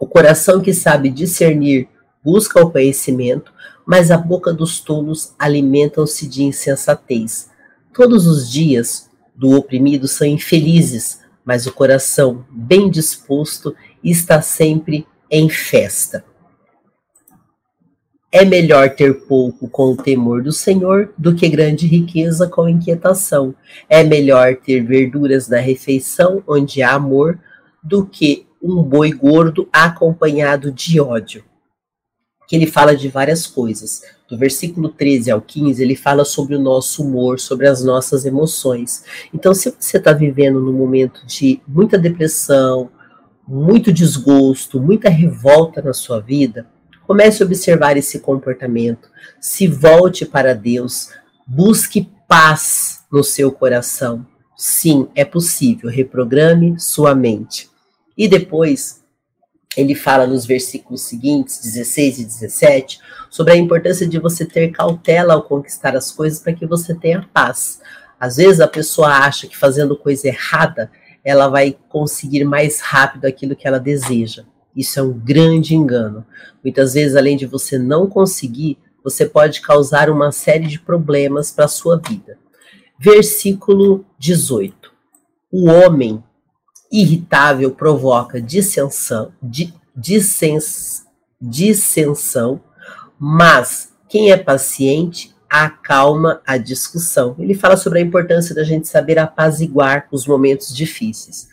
O 0.00 0.06
coração 0.06 0.60
que 0.60 0.74
sabe 0.74 1.10
discernir 1.10 1.88
busca 2.24 2.60
o 2.60 2.72
conhecimento, 2.72 3.52
mas 3.86 4.10
a 4.10 4.18
boca 4.18 4.52
dos 4.52 4.80
tolos 4.80 5.32
alimentam-se 5.38 6.26
de 6.26 6.42
insensatez. 6.42 7.50
Todos 7.94 8.26
os 8.26 8.50
dias 8.50 9.08
do 9.32 9.52
oprimido 9.52 10.08
são 10.08 10.26
infelizes, 10.26 11.24
mas 11.46 11.64
o 11.64 11.72
coração 11.72 12.44
bem 12.50 12.90
disposto 12.90 13.74
está 14.02 14.42
sempre 14.42 15.06
em 15.30 15.48
festa. 15.48 16.24
É 18.32 18.44
melhor 18.44 18.90
ter 18.90 19.26
pouco 19.26 19.68
com 19.68 19.92
o 19.92 19.96
temor 19.96 20.42
do 20.42 20.52
Senhor 20.52 21.14
do 21.16 21.34
que 21.34 21.48
grande 21.48 21.86
riqueza 21.86 22.48
com 22.48 22.68
inquietação. 22.68 23.54
É 23.88 24.02
melhor 24.02 24.56
ter 24.56 24.80
verduras 24.84 25.48
na 25.48 25.58
refeição 25.58 26.42
onde 26.46 26.82
há 26.82 26.92
amor 26.92 27.38
do 27.82 28.04
que 28.04 28.44
um 28.60 28.82
boi 28.82 29.12
gordo 29.12 29.68
acompanhado 29.72 30.72
de 30.72 31.00
ódio. 31.00 31.44
Que 32.46 32.56
ele 32.56 32.66
fala 32.66 32.96
de 32.96 33.08
várias 33.08 33.46
coisas. 33.46 34.02
Do 34.28 34.36
versículo 34.36 34.88
13 34.88 35.30
ao 35.30 35.40
15, 35.40 35.82
ele 35.82 35.96
fala 35.96 36.24
sobre 36.24 36.54
o 36.54 36.60
nosso 36.60 37.02
humor, 37.02 37.38
sobre 37.38 37.66
as 37.66 37.84
nossas 37.84 38.24
emoções. 38.24 39.04
Então, 39.32 39.54
se 39.54 39.74
você 39.78 39.98
está 39.98 40.12
vivendo 40.12 40.60
num 40.60 40.72
momento 40.72 41.24
de 41.26 41.60
muita 41.66 41.98
depressão, 41.98 42.90
muito 43.46 43.92
desgosto, 43.92 44.80
muita 44.80 45.08
revolta 45.08 45.80
na 45.80 45.92
sua 45.92 46.20
vida, 46.20 46.66
comece 47.06 47.42
a 47.42 47.46
observar 47.46 47.96
esse 47.96 48.18
comportamento. 48.18 49.08
Se 49.40 49.68
volte 49.68 50.26
para 50.26 50.54
Deus, 50.54 51.10
busque 51.46 52.10
paz 52.28 53.04
no 53.10 53.22
seu 53.22 53.52
coração. 53.52 54.26
Sim, 54.56 55.08
é 55.14 55.24
possível. 55.24 55.88
Reprograme 55.88 56.80
sua 56.80 57.14
mente. 57.14 57.70
E 58.16 58.26
depois 58.26 59.04
ele 59.76 59.94
fala 59.94 60.26
nos 60.26 60.46
versículos 60.46 61.02
seguintes, 61.02 61.60
16 61.62 62.18
e 62.18 62.24
17, 62.24 63.00
sobre 63.28 63.52
a 63.52 63.56
importância 63.56 64.06
de 64.06 64.18
você 64.18 64.46
ter 64.46 64.70
cautela 64.70 65.34
ao 65.34 65.42
conquistar 65.42 65.94
as 65.94 66.10
coisas 66.10 66.38
para 66.38 66.54
que 66.54 66.66
você 66.66 66.94
tenha 66.94 67.28
paz. 67.32 67.80
Às 68.18 68.36
vezes 68.36 68.60
a 68.60 68.68
pessoa 68.68 69.08
acha 69.08 69.46
que 69.46 69.56
fazendo 69.56 69.96
coisa 69.96 70.28
errada, 70.28 70.90
ela 71.22 71.48
vai 71.48 71.76
conseguir 71.88 72.44
mais 72.44 72.80
rápido 72.80 73.26
aquilo 73.26 73.56
que 73.56 73.68
ela 73.68 73.78
deseja. 73.78 74.44
Isso 74.74 74.98
é 74.98 75.02
um 75.02 75.12
grande 75.12 75.74
engano. 75.74 76.24
Muitas 76.62 76.94
vezes, 76.94 77.16
além 77.16 77.36
de 77.36 77.46
você 77.46 77.78
não 77.78 78.06
conseguir, 78.06 78.78
você 79.02 79.26
pode 79.26 79.60
causar 79.60 80.10
uma 80.10 80.32
série 80.32 80.66
de 80.66 80.78
problemas 80.78 81.50
para 81.50 81.66
a 81.66 81.68
sua 81.68 81.98
vida. 81.98 82.38
Versículo 82.98 84.04
18. 84.18 84.92
O 85.52 85.68
homem 85.68 86.22
irritável 87.00 87.72
provoca 87.72 88.40
dissensão, 88.40 89.30
di, 89.42 89.74
dissens, 89.94 91.04
dissensão, 91.38 92.58
mas 93.18 93.92
quem 94.08 94.30
é 94.30 94.36
paciente 94.38 95.34
acalma 95.48 96.40
a 96.46 96.56
discussão. 96.56 97.36
Ele 97.38 97.52
fala 97.52 97.76
sobre 97.76 97.98
a 97.98 98.02
importância 98.02 98.54
da 98.54 98.64
gente 98.64 98.88
saber 98.88 99.18
apaziguar 99.18 100.08
os 100.10 100.26
momentos 100.26 100.74
difíceis. 100.74 101.48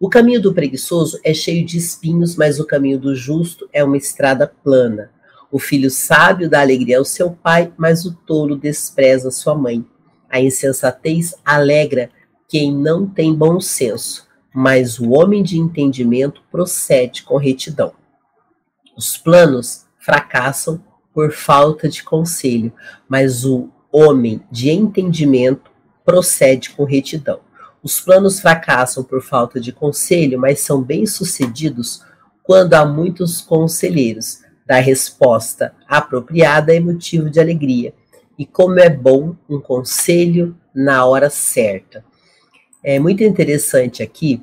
O 0.00 0.08
caminho 0.08 0.40
do 0.40 0.54
preguiçoso 0.54 1.20
é 1.22 1.34
cheio 1.34 1.66
de 1.66 1.76
espinhos, 1.76 2.34
mas 2.34 2.58
o 2.58 2.66
caminho 2.66 2.98
do 2.98 3.14
justo 3.14 3.68
é 3.72 3.84
uma 3.84 3.96
estrada 3.96 4.46
plana. 4.46 5.10
O 5.52 5.58
filho 5.58 5.90
sábio 5.90 6.48
dá 6.48 6.62
alegria 6.62 6.98
ao 6.98 7.04
seu 7.04 7.30
pai, 7.30 7.72
mas 7.76 8.06
o 8.06 8.14
tolo 8.14 8.56
despreza 8.56 9.30
sua 9.30 9.54
mãe. 9.54 9.84
A 10.30 10.40
insensatez 10.40 11.34
alegra 11.44 12.10
quem 12.48 12.74
não 12.74 13.06
tem 13.06 13.34
bom 13.34 13.60
senso 13.60 14.27
mas 14.54 14.98
o 14.98 15.10
homem 15.10 15.42
de 15.42 15.58
entendimento 15.58 16.42
procede 16.50 17.22
com 17.22 17.36
retidão. 17.36 17.92
Os 18.96 19.16
planos 19.16 19.86
fracassam 19.98 20.82
por 21.12 21.32
falta 21.32 21.88
de 21.88 22.02
conselho, 22.02 22.72
mas 23.08 23.44
o 23.44 23.68
homem 23.92 24.40
de 24.50 24.70
entendimento 24.70 25.70
procede 26.04 26.70
com 26.70 26.84
retidão. 26.84 27.40
Os 27.82 28.00
planos 28.00 28.40
fracassam 28.40 29.04
por 29.04 29.22
falta 29.22 29.60
de 29.60 29.72
conselho, 29.72 30.38
mas 30.38 30.60
são 30.60 30.82
bem-sucedidos 30.82 32.02
quando 32.42 32.74
há 32.74 32.84
muitos 32.84 33.40
conselheiros. 33.40 34.40
Da 34.66 34.80
resposta 34.80 35.74
apropriada 35.86 36.74
é 36.74 36.80
motivo 36.80 37.30
de 37.30 37.40
alegria. 37.40 37.94
E 38.38 38.44
como 38.44 38.78
é 38.78 38.90
bom 38.90 39.34
um 39.48 39.60
conselho 39.60 40.56
na 40.74 41.04
hora 41.04 41.30
certa. 41.30 42.04
É 42.82 42.98
muito 42.98 43.24
interessante 43.24 44.02
aqui, 44.02 44.42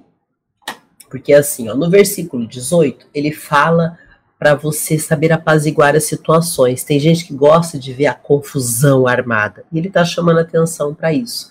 porque 1.09 1.33
assim, 1.33 1.69
ó, 1.69 1.75
no 1.75 1.89
versículo 1.89 2.45
18, 2.45 3.07
ele 3.13 3.31
fala 3.31 3.97
para 4.37 4.53
você 4.53 4.99
saber 4.99 5.31
apaziguar 5.31 5.95
as 5.95 6.03
situações. 6.03 6.83
Tem 6.83 6.99
gente 6.99 7.25
que 7.25 7.33
gosta 7.33 7.79
de 7.79 7.93
ver 7.93 8.07
a 8.07 8.13
confusão 8.13 9.07
armada, 9.07 9.63
e 9.71 9.77
ele 9.77 9.87
está 9.87 10.03
chamando 10.03 10.39
atenção 10.39 10.93
para 10.93 11.13
isso. 11.13 11.49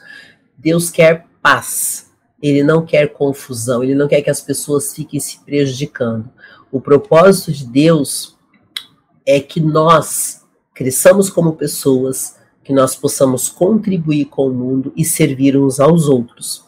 Deus 0.58 0.90
quer 0.90 1.26
paz, 1.42 2.10
ele 2.42 2.62
não 2.62 2.84
quer 2.84 3.12
confusão, 3.12 3.82
ele 3.82 3.94
não 3.94 4.06
quer 4.06 4.20
que 4.20 4.30
as 4.30 4.40
pessoas 4.40 4.94
fiquem 4.94 5.18
se 5.18 5.40
prejudicando. 5.40 6.30
O 6.70 6.80
propósito 6.80 7.52
de 7.52 7.66
Deus 7.66 8.36
é 9.24 9.40
que 9.40 9.60
nós 9.60 10.42
cresçamos 10.74 11.30
como 11.30 11.54
pessoas, 11.54 12.36
que 12.62 12.72
nós 12.72 12.94
possamos 12.94 13.48
contribuir 13.48 14.26
com 14.26 14.48
o 14.48 14.52
mundo 14.54 14.92
e 14.94 15.04
servir 15.04 15.56
uns 15.56 15.80
aos 15.80 16.08
outros. 16.08 16.64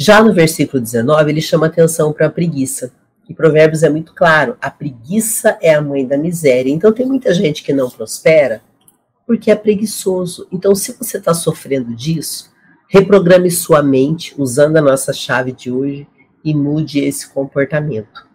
Já 0.00 0.22
no 0.22 0.32
versículo 0.32 0.80
19, 0.80 1.32
ele 1.32 1.40
chama 1.40 1.66
atenção 1.66 2.12
para 2.12 2.26
a 2.26 2.30
preguiça. 2.30 2.92
E 3.28 3.34
Provérbios 3.34 3.82
é 3.82 3.90
muito 3.90 4.14
claro: 4.14 4.56
a 4.60 4.70
preguiça 4.70 5.58
é 5.60 5.74
a 5.74 5.82
mãe 5.82 6.06
da 6.06 6.16
miséria. 6.16 6.70
Então, 6.70 6.92
tem 6.92 7.04
muita 7.04 7.34
gente 7.34 7.64
que 7.64 7.72
não 7.72 7.90
prospera 7.90 8.62
porque 9.26 9.50
é 9.50 9.56
preguiçoso. 9.56 10.46
Então, 10.52 10.72
se 10.74 10.96
você 10.96 11.18
está 11.18 11.34
sofrendo 11.34 11.94
disso, 11.96 12.50
reprograme 12.88 13.50
sua 13.50 13.82
mente 13.82 14.34
usando 14.38 14.76
a 14.76 14.80
nossa 14.80 15.12
chave 15.12 15.50
de 15.50 15.70
hoje 15.70 16.06
e 16.44 16.54
mude 16.54 17.00
esse 17.00 17.28
comportamento. 17.28 18.26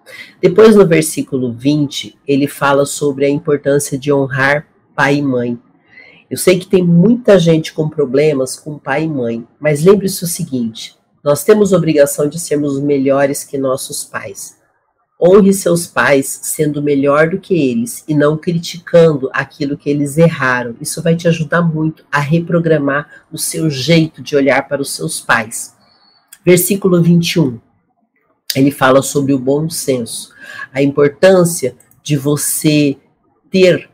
Depois, 0.42 0.76
no 0.76 0.86
versículo 0.86 1.54
20, 1.54 2.20
ele 2.28 2.46
fala 2.46 2.86
sobre 2.86 3.26
a 3.26 3.30
importância 3.30 3.98
de 3.98 4.12
honrar 4.12 4.68
pai 4.94 5.16
e 5.16 5.22
mãe. 5.22 5.58
Eu 6.30 6.38
sei 6.38 6.60
que 6.60 6.68
tem 6.68 6.84
muita 6.84 7.40
gente 7.40 7.74
com 7.74 7.88
problemas 7.88 8.58
com 8.58 8.78
pai 8.78 9.06
e 9.06 9.10
mãe, 9.10 9.48
mas 9.60 9.82
lembre-se 9.82 10.26
o 10.26 10.28
seguinte: 10.28 10.96
nós 11.24 11.44
temos 11.44 11.72
obrigação 11.72 12.28
de 12.28 12.38
sermos 12.38 12.80
melhores 12.82 13.46
que 13.46 13.58
nossos 13.58 14.04
pais. 14.04 14.58
Honre 15.22 15.54
seus 15.54 15.88
pais 15.88 16.28
sendo 16.44 16.82
melhor 16.82 17.30
do 17.30 17.40
que 17.40 17.54
eles 17.54 18.04
e 18.10 18.14
não 18.14 18.36
criticando 18.36 19.30
aquilo 19.32 19.78
que 19.78 19.90
eles 19.90 20.18
erraram. 20.18 20.76
Isso 20.82 21.02
vai 21.02 21.16
te 21.16 21.28
ajudar 21.30 21.62
muito 21.62 22.04
a 22.12 22.20
reprogramar 22.20 23.24
o 23.32 23.38
seu 23.38 23.70
jeito 23.70 24.22
de 24.22 24.36
olhar 24.36 24.68
para 24.68 24.82
os 24.82 24.92
seus 24.92 25.22
pais. 25.22 25.74
Versículo 26.46 27.02
21. 27.02 27.58
Ele 28.54 28.70
fala 28.70 29.02
sobre 29.02 29.34
o 29.34 29.40
bom 29.40 29.70
senso, 29.70 30.34
a 30.74 30.84
importância 30.84 31.76
de 32.04 32.18
você 32.18 32.98
ter 33.50 33.90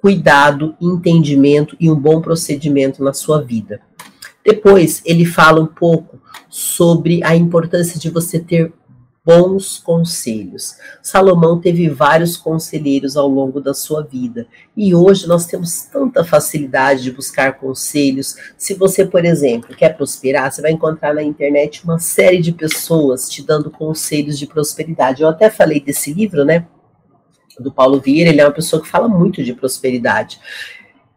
cuidado, 0.00 0.74
entendimento 0.80 1.76
e 1.78 1.88
um 1.88 1.94
bom 1.94 2.20
procedimento 2.20 3.04
na 3.04 3.12
sua 3.12 3.40
vida. 3.40 3.80
Depois, 4.44 5.00
ele 5.06 5.24
fala 5.24 5.60
um 5.60 5.66
pouco 5.66 6.20
sobre 6.52 7.24
a 7.24 7.34
importância 7.34 7.98
de 7.98 8.10
você 8.10 8.38
ter 8.38 8.70
bons 9.24 9.78
conselhos. 9.78 10.76
Salomão 11.00 11.58
teve 11.58 11.88
vários 11.88 12.36
conselheiros 12.36 13.16
ao 13.16 13.26
longo 13.26 13.58
da 13.58 13.72
sua 13.72 14.02
vida 14.02 14.46
e 14.76 14.94
hoje 14.94 15.26
nós 15.26 15.46
temos 15.46 15.84
tanta 15.84 16.22
facilidade 16.22 17.04
de 17.04 17.10
buscar 17.10 17.58
conselhos. 17.58 18.36
Se 18.58 18.74
você, 18.74 19.06
por 19.06 19.24
exemplo, 19.24 19.74
quer 19.74 19.96
prosperar, 19.96 20.52
você 20.52 20.60
vai 20.60 20.72
encontrar 20.72 21.14
na 21.14 21.22
internet 21.22 21.84
uma 21.84 21.98
série 21.98 22.42
de 22.42 22.52
pessoas 22.52 23.30
te 23.30 23.42
dando 23.42 23.70
conselhos 23.70 24.38
de 24.38 24.46
prosperidade. 24.46 25.22
Eu 25.22 25.28
até 25.28 25.48
falei 25.48 25.80
desse 25.80 26.12
livro, 26.12 26.44
né? 26.44 26.66
Do 27.58 27.72
Paulo 27.72 27.98
Vieira, 27.98 28.28
ele 28.28 28.42
é 28.42 28.44
uma 28.44 28.52
pessoa 28.52 28.82
que 28.82 28.88
fala 28.88 29.08
muito 29.08 29.42
de 29.42 29.54
prosperidade. 29.54 30.38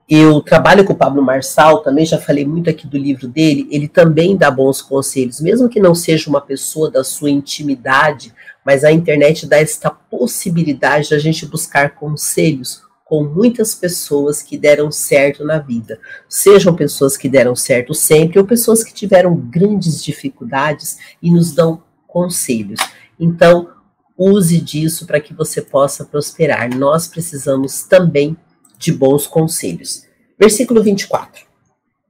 Eu 0.07 0.39
trabalho 0.39 0.85
com 0.85 0.93
o 0.93 0.95
Pablo 0.95 1.21
Marçal, 1.23 1.81
também 1.81 2.05
já 2.05 2.19
falei 2.19 2.45
muito 2.45 2.69
aqui 2.69 2.85
do 2.85 2.95
livro 2.95 3.27
dele. 3.27 3.67
Ele 3.71 3.87
também 3.87 4.37
dá 4.37 4.51
bons 4.51 4.79
conselhos, 4.79 5.41
mesmo 5.41 5.67
que 5.67 5.79
não 5.79 5.95
seja 5.95 6.29
uma 6.29 6.39
pessoa 6.39 6.91
da 6.91 7.03
sua 7.03 7.31
intimidade, 7.31 8.31
mas 8.63 8.83
a 8.83 8.91
internet 8.91 9.47
dá 9.47 9.57
esta 9.57 9.89
possibilidade 9.89 11.09
de 11.09 11.15
a 11.15 11.19
gente 11.19 11.47
buscar 11.47 11.95
conselhos 11.95 12.83
com 13.03 13.23
muitas 13.23 13.73
pessoas 13.73 14.43
que 14.43 14.57
deram 14.57 14.91
certo 14.91 15.43
na 15.43 15.57
vida. 15.57 15.99
Sejam 16.29 16.75
pessoas 16.75 17.17
que 17.17 17.27
deram 17.27 17.55
certo 17.55 17.93
sempre 17.95 18.37
ou 18.37 18.45
pessoas 18.45 18.83
que 18.83 18.93
tiveram 18.93 19.35
grandes 19.35 20.03
dificuldades 20.03 20.99
e 21.21 21.31
nos 21.31 21.51
dão 21.51 21.83
conselhos. 22.07 22.79
Então, 23.19 23.69
use 24.17 24.61
disso 24.61 25.05
para 25.05 25.19
que 25.19 25.33
você 25.33 25.61
possa 25.61 26.05
prosperar. 26.05 26.69
Nós 26.75 27.07
precisamos 27.07 27.83
também 27.83 28.37
de 28.85 28.93
bons 28.93 29.25
conselhos. 29.25 30.05
Versículo 30.37 30.83
24. 30.83 31.43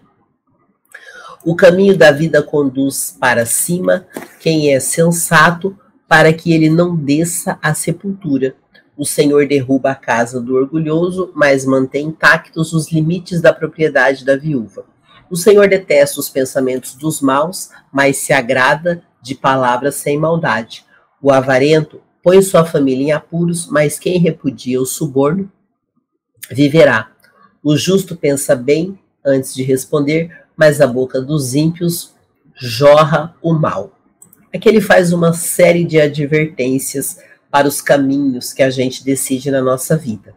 o 1.44 1.54
caminho 1.54 1.94
da 1.94 2.10
vida 2.10 2.42
conduz 2.42 3.14
para 3.20 3.44
cima 3.44 4.06
quem 4.40 4.72
é 4.72 4.80
sensato, 4.80 5.78
para 6.08 6.32
que 6.32 6.54
ele 6.54 6.70
não 6.70 6.96
desça 6.96 7.58
à 7.62 7.74
sepultura. 7.74 8.56
O 8.96 9.04
Senhor 9.04 9.46
derruba 9.46 9.90
a 9.90 9.94
casa 9.94 10.40
do 10.40 10.54
orgulhoso, 10.54 11.30
mas 11.34 11.66
mantém 11.66 12.06
intactos 12.06 12.72
os 12.72 12.90
limites 12.90 13.42
da 13.42 13.52
propriedade 13.52 14.24
da 14.24 14.36
viúva. 14.36 14.86
O 15.30 15.36
Senhor 15.36 15.68
detesta 15.68 16.18
os 16.18 16.30
pensamentos 16.30 16.94
dos 16.94 17.20
maus, 17.20 17.68
mas 17.92 18.16
se 18.16 18.32
agrada 18.32 19.02
de 19.20 19.34
palavras 19.34 19.96
sem 19.96 20.18
maldade. 20.18 20.86
O 21.20 21.30
avarento 21.30 22.00
põe 22.22 22.40
sua 22.40 22.64
família 22.64 23.04
em 23.04 23.12
apuros, 23.12 23.66
mas 23.66 23.98
quem 23.98 24.18
repudia 24.18 24.80
o 24.80 24.86
suborno 24.86 25.52
viverá. 26.50 27.10
O 27.62 27.76
justo 27.76 28.16
pensa 28.16 28.54
bem 28.54 28.98
antes 29.24 29.54
de 29.54 29.62
responder, 29.62 30.30
mas 30.56 30.80
a 30.80 30.86
boca 30.86 31.20
dos 31.20 31.54
ímpios 31.54 32.14
jorra 32.54 33.34
o 33.42 33.52
mal. 33.52 33.92
Aqui 34.54 34.68
ele 34.68 34.80
faz 34.80 35.12
uma 35.12 35.32
série 35.32 35.84
de 35.84 36.00
advertências 36.00 37.18
para 37.50 37.68
os 37.68 37.80
caminhos 37.80 38.52
que 38.52 38.62
a 38.62 38.70
gente 38.70 39.04
decide 39.04 39.50
na 39.50 39.60
nossa 39.60 39.96
vida. 39.96 40.34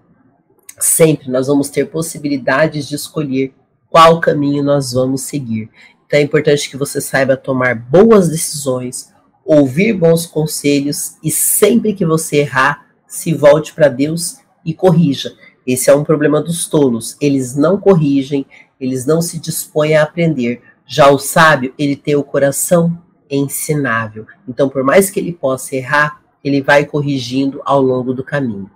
Sempre 0.79 1.29
nós 1.29 1.47
vamos 1.47 1.69
ter 1.69 1.85
possibilidades 1.85 2.87
de 2.87 2.95
escolher 2.95 3.53
qual 3.89 4.19
caminho 4.19 4.63
nós 4.63 4.93
vamos 4.93 5.21
seguir. 5.21 5.69
Então 6.05 6.19
é 6.19 6.23
importante 6.23 6.69
que 6.69 6.77
você 6.77 6.99
saiba 6.99 7.37
tomar 7.37 7.75
boas 7.75 8.29
decisões, 8.29 9.13
ouvir 9.45 9.93
bons 9.93 10.25
conselhos 10.25 11.15
e 11.23 11.31
sempre 11.31 11.93
que 11.93 12.05
você 12.05 12.37
errar, 12.37 12.87
se 13.07 13.33
volte 13.33 13.73
para 13.73 13.89
Deus 13.89 14.37
e 14.65 14.73
corrija. 14.73 15.33
Esse 15.65 15.89
é 15.89 15.95
um 15.95 16.03
problema 16.03 16.41
dos 16.41 16.67
tolos. 16.67 17.15
Eles 17.21 17.55
não 17.55 17.79
corrigem, 17.79 18.45
eles 18.79 19.05
não 19.05 19.21
se 19.21 19.39
dispõem 19.39 19.95
a 19.95 20.03
aprender. 20.03 20.61
Já 20.85 21.09
o 21.09 21.19
sábio, 21.19 21.73
ele 21.77 21.95
tem 21.95 22.15
o 22.15 22.23
coração 22.23 22.97
ensinável. 23.29 24.25
Então, 24.47 24.67
por 24.67 24.83
mais 24.83 25.09
que 25.09 25.19
ele 25.19 25.31
possa 25.31 25.75
errar, 25.75 26.21
ele 26.43 26.61
vai 26.61 26.85
corrigindo 26.85 27.61
ao 27.63 27.81
longo 27.81 28.13
do 28.13 28.23
caminho. 28.23 28.69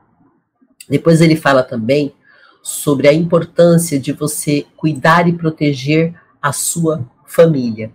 Depois 0.87 1.19
ele 1.19 1.35
fala 1.35 1.63
também 1.63 2.13
sobre 2.61 3.07
a 3.07 3.13
importância 3.13 3.99
de 3.99 4.11
você 4.11 4.65
cuidar 4.77 5.27
e 5.27 5.33
proteger 5.33 6.13
a 6.41 6.53
sua 6.53 7.03
família. 7.25 7.91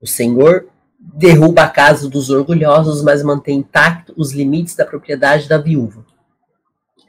O 0.00 0.06
Senhor 0.06 0.66
derruba 0.98 1.62
a 1.62 1.68
casa 1.68 2.08
dos 2.08 2.30
orgulhosos, 2.30 3.02
mas 3.02 3.22
mantém 3.22 3.58
intacto 3.58 4.14
os 4.16 4.32
limites 4.32 4.74
da 4.74 4.86
propriedade 4.86 5.48
da 5.48 5.58
viúva 5.58 6.04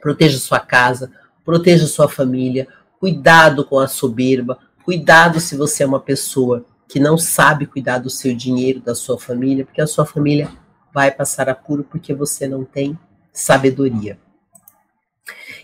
proteja 0.06 0.38
sua 0.38 0.60
casa, 0.60 1.10
proteja 1.44 1.84
sua 1.84 2.08
família, 2.08 2.68
cuidado 3.00 3.64
com 3.64 3.80
a 3.80 3.88
soberba, 3.88 4.56
cuidado 4.84 5.40
se 5.40 5.56
você 5.56 5.82
é 5.82 5.86
uma 5.86 5.98
pessoa 5.98 6.64
que 6.86 7.00
não 7.00 7.18
sabe 7.18 7.66
cuidar 7.66 7.98
do 7.98 8.08
seu 8.08 8.32
dinheiro, 8.32 8.78
da 8.78 8.94
sua 8.94 9.18
família, 9.18 9.64
porque 9.64 9.80
a 9.80 9.86
sua 9.86 10.06
família 10.06 10.48
vai 10.94 11.10
passar 11.10 11.48
apuro 11.48 11.82
porque 11.82 12.14
você 12.14 12.46
não 12.46 12.64
tem 12.64 12.96
sabedoria. 13.32 14.16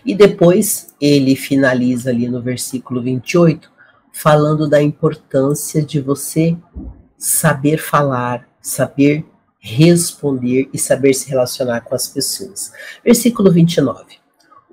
E 0.05 0.13
depois 0.13 0.93
ele 0.99 1.37
finaliza 1.37 2.09
ali 2.09 2.27
no 2.27 2.41
versículo 2.41 3.01
28, 3.01 3.71
falando 4.11 4.69
da 4.69 4.83
importância 4.83 5.81
de 5.81 6.01
você 6.01 6.57
saber 7.17 7.77
falar, 7.77 8.45
saber 8.61 9.25
responder 9.57 10.69
e 10.73 10.77
saber 10.77 11.13
se 11.13 11.29
relacionar 11.29 11.79
com 11.79 11.95
as 11.95 12.09
pessoas. 12.09 12.73
Versículo 13.05 13.49
29. 13.49 14.22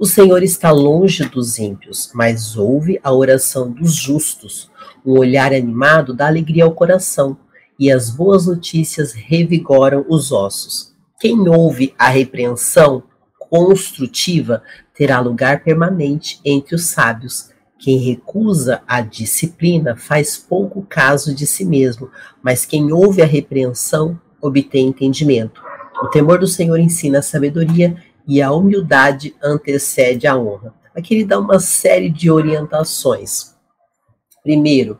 O 0.00 0.06
Senhor 0.06 0.42
está 0.42 0.70
longe 0.70 1.28
dos 1.28 1.58
ímpios, 1.58 2.10
mas 2.14 2.56
ouve 2.56 2.98
a 3.04 3.12
oração 3.12 3.70
dos 3.70 3.94
justos. 3.94 4.70
Um 5.04 5.18
olhar 5.18 5.52
animado 5.52 6.14
dá 6.14 6.26
alegria 6.26 6.64
ao 6.64 6.72
coração, 6.72 7.36
e 7.78 7.92
as 7.92 8.08
boas 8.08 8.46
notícias 8.46 9.12
revigoram 9.12 10.06
os 10.08 10.32
ossos. 10.32 10.94
Quem 11.20 11.46
ouve 11.50 11.94
a 11.98 12.08
repreensão 12.08 13.02
construtiva 13.38 14.62
terá 14.94 15.20
lugar 15.20 15.62
permanente 15.62 16.40
entre 16.46 16.74
os 16.74 16.86
sábios. 16.86 17.50
Quem 17.78 17.98
recusa 17.98 18.80
a 18.88 19.02
disciplina 19.02 19.96
faz 19.96 20.38
pouco 20.38 20.80
caso 20.80 21.34
de 21.34 21.46
si 21.46 21.62
mesmo, 21.62 22.08
mas 22.42 22.64
quem 22.64 22.90
ouve 22.90 23.20
a 23.20 23.26
repreensão 23.26 24.18
obtém 24.40 24.88
entendimento. 24.88 25.60
O 26.02 26.08
temor 26.08 26.38
do 26.38 26.46
Senhor 26.46 26.78
ensina 26.78 27.18
a 27.18 27.22
sabedoria 27.22 28.02
e 28.26 28.40
a 28.40 28.52
humildade 28.52 29.34
antecede 29.42 30.26
a 30.26 30.36
honra. 30.36 30.74
Aqui 30.94 31.14
ele 31.14 31.24
dá 31.24 31.38
uma 31.38 31.58
série 31.58 32.10
de 32.10 32.30
orientações. 32.30 33.54
Primeiro, 34.42 34.98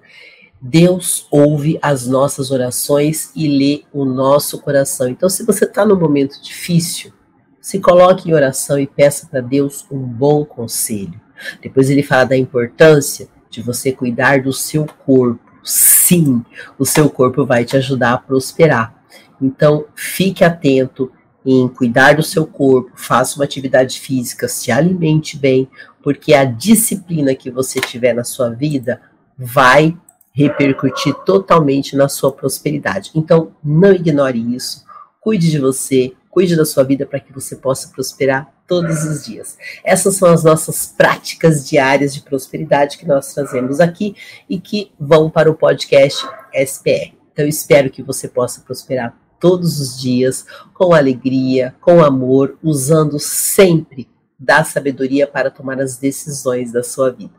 Deus 0.61 1.27
ouve 1.31 1.79
as 1.81 2.07
nossas 2.07 2.51
orações 2.51 3.31
e 3.35 3.49
lê 3.49 3.85
o 3.93 4.05
nosso 4.05 4.61
coração. 4.61 5.09
Então, 5.09 5.29
se 5.29 5.45
você 5.45 5.65
está 5.65 5.87
num 5.87 5.99
momento 5.99 6.41
difícil, 6.43 7.13
se 7.61 7.79
coloque 7.79 8.29
em 8.29 8.35
oração 8.35 8.79
e 8.79 8.87
peça 8.87 9.27
para 9.27 9.41
Deus 9.41 9.87
um 9.91 9.99
bom 9.99 10.45
conselho. 10.45 11.19
Depois 11.63 11.89
ele 11.89 12.03
fala 12.03 12.25
da 12.25 12.37
importância 12.37 13.29
de 13.49 13.63
você 13.63 13.91
cuidar 13.93 14.43
do 14.43 14.53
seu 14.53 14.87
corpo. 15.07 15.41
Sim, 15.65 16.45
o 16.79 16.85
seu 16.85 17.09
corpo 17.09 17.47
vai 17.47 17.65
te 17.65 17.77
ajudar 17.77 18.13
a 18.13 18.19
prosperar. 18.19 18.95
Então, 19.41 19.87
fique 19.95 20.45
atento, 20.45 21.11
em 21.45 21.69
cuidar 21.69 22.17
do 22.17 22.23
seu 22.23 22.47
corpo, 22.47 22.93
faça 22.95 23.37
uma 23.37 23.45
atividade 23.45 23.99
física, 23.99 24.49
se 24.49 24.71
alimente 24.71 25.37
bem, 25.37 25.69
porque 26.03 26.35
a 26.35 26.45
disciplina 26.45 27.35
que 27.35 27.51
você 27.51 27.81
tiver 27.81 28.15
na 28.15 28.25
sua 28.25 28.51
vida 28.51 29.01
vai 29.37 29.97
repercutir 30.33 31.15
totalmente 31.25 31.97
na 31.97 32.09
sua 32.09 32.33
prosperidade. 32.33 33.11
Então, 33.15 33.53
não 33.63 33.93
ignore 33.93 34.55
isso. 34.55 34.85
Cuide 35.21 35.51
de 35.51 35.59
você, 35.59 36.13
cuide 36.31 36.57
da 36.57 36.65
sua 36.65 36.85
vida 36.85 37.05
para 37.05 37.21
que 37.21 37.33
você 37.33 37.57
possa 37.57 37.89
prosperar 37.89 38.53
todos 38.67 39.03
os 39.03 39.25
dias. 39.25 39.59
Essas 39.85 40.15
são 40.15 40.33
as 40.33 40.45
nossas 40.45 40.87
práticas 40.87 41.69
diárias 41.69 42.15
de 42.15 42.23
prosperidade 42.23 42.99
que 42.99 43.07
nós 43.07 43.35
trazemos 43.35 43.81
aqui 43.81 44.15
e 44.49 44.61
que 44.61 44.93
vão 44.99 45.29
para 45.29 45.51
o 45.51 45.55
podcast 45.55 46.25
SPR. 46.55 47.13
Então, 47.33 47.47
espero 47.47 47.91
que 47.91 48.03
você 48.03 48.29
possa 48.29 48.61
prosperar 48.61 49.17
todos 49.41 49.81
os 49.81 49.99
dias 50.01 50.45
com 50.75 50.95
alegria, 50.95 51.75
com 51.81 52.05
amor, 52.05 52.59
usando 52.63 53.19
sempre 53.19 54.09
da 54.39 54.63
sabedoria 54.63 55.27
para 55.27 55.51
tomar 55.51 55.81
as 55.81 55.97
decisões 55.97 56.73
da 56.73 56.83
sua 56.83 57.11
vida. 57.11 57.35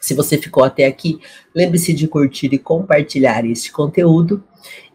Se 0.00 0.12
você 0.12 0.36
ficou 0.36 0.62
até 0.62 0.84
aqui, 0.86 1.18
lembre-se 1.54 1.94
de 1.94 2.06
curtir 2.06 2.52
e 2.52 2.58
compartilhar 2.58 3.44
este 3.46 3.72
conteúdo 3.72 4.44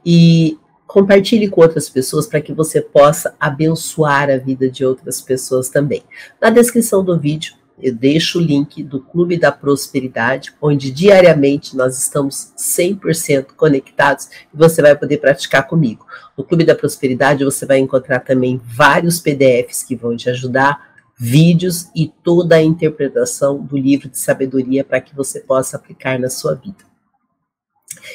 e 0.05 0.57
compartilhe 0.85 1.47
com 1.47 1.61
outras 1.61 1.89
pessoas 1.89 2.27
para 2.27 2.41
que 2.41 2.53
você 2.53 2.81
possa 2.81 3.35
abençoar 3.39 4.29
a 4.29 4.37
vida 4.37 4.69
de 4.69 4.85
outras 4.85 5.21
pessoas 5.21 5.69
também. 5.69 6.03
Na 6.41 6.49
descrição 6.49 7.03
do 7.03 7.19
vídeo 7.19 7.58
eu 7.81 7.93
deixo 7.93 8.39
o 8.39 8.41
link 8.41 8.83
do 8.83 8.99
Clube 8.99 9.37
da 9.37 9.51
Prosperidade, 9.51 10.53
onde 10.61 10.91
diariamente 10.91 11.75
nós 11.75 11.97
estamos 11.97 12.53
100% 12.57 13.53
conectados 13.55 14.29
e 14.53 14.57
você 14.57 14.81
vai 14.81 14.95
poder 14.95 15.17
praticar 15.17 15.67
comigo. 15.67 16.05
No 16.37 16.43
Clube 16.43 16.65
da 16.65 16.75
Prosperidade 16.75 17.43
você 17.43 17.65
vai 17.65 17.79
encontrar 17.79 18.19
também 18.19 18.59
vários 18.63 19.19
PDFs 19.19 19.83
que 19.83 19.95
vão 19.95 20.15
te 20.15 20.29
ajudar, 20.29 20.89
vídeos 21.17 21.89
e 21.95 22.07
toda 22.07 22.55
a 22.55 22.61
interpretação 22.61 23.61
do 23.61 23.77
livro 23.77 24.09
de 24.09 24.17
sabedoria 24.17 24.83
para 24.83 25.01
que 25.01 25.15
você 25.15 25.39
possa 25.39 25.77
aplicar 25.77 26.17
na 26.19 26.29
sua 26.29 26.55
vida. 26.55 26.89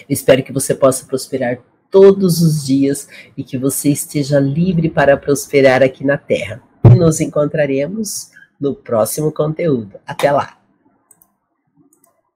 Eu 0.09 0.14
espero 0.14 0.42
que 0.42 0.53
você 0.53 0.74
possa 0.74 1.05
prosperar 1.05 1.59
todos 1.90 2.40
os 2.40 2.64
dias 2.64 3.09
e 3.37 3.44
que 3.44 3.57
você 3.57 3.90
esteja 3.90 4.40
livre 4.40 4.88
para 4.90 5.16
prosperar 5.16 5.83
aqui 5.83 6.05
na 6.05 6.16
Terra. 6.16 6.62
E 6.85 6.94
nos 6.94 7.20
encontraremos 7.20 8.31
no 8.60 8.74
próximo 8.74 9.32
conteúdo. 9.32 9.98
Até 10.06 10.30
lá! 10.30 10.63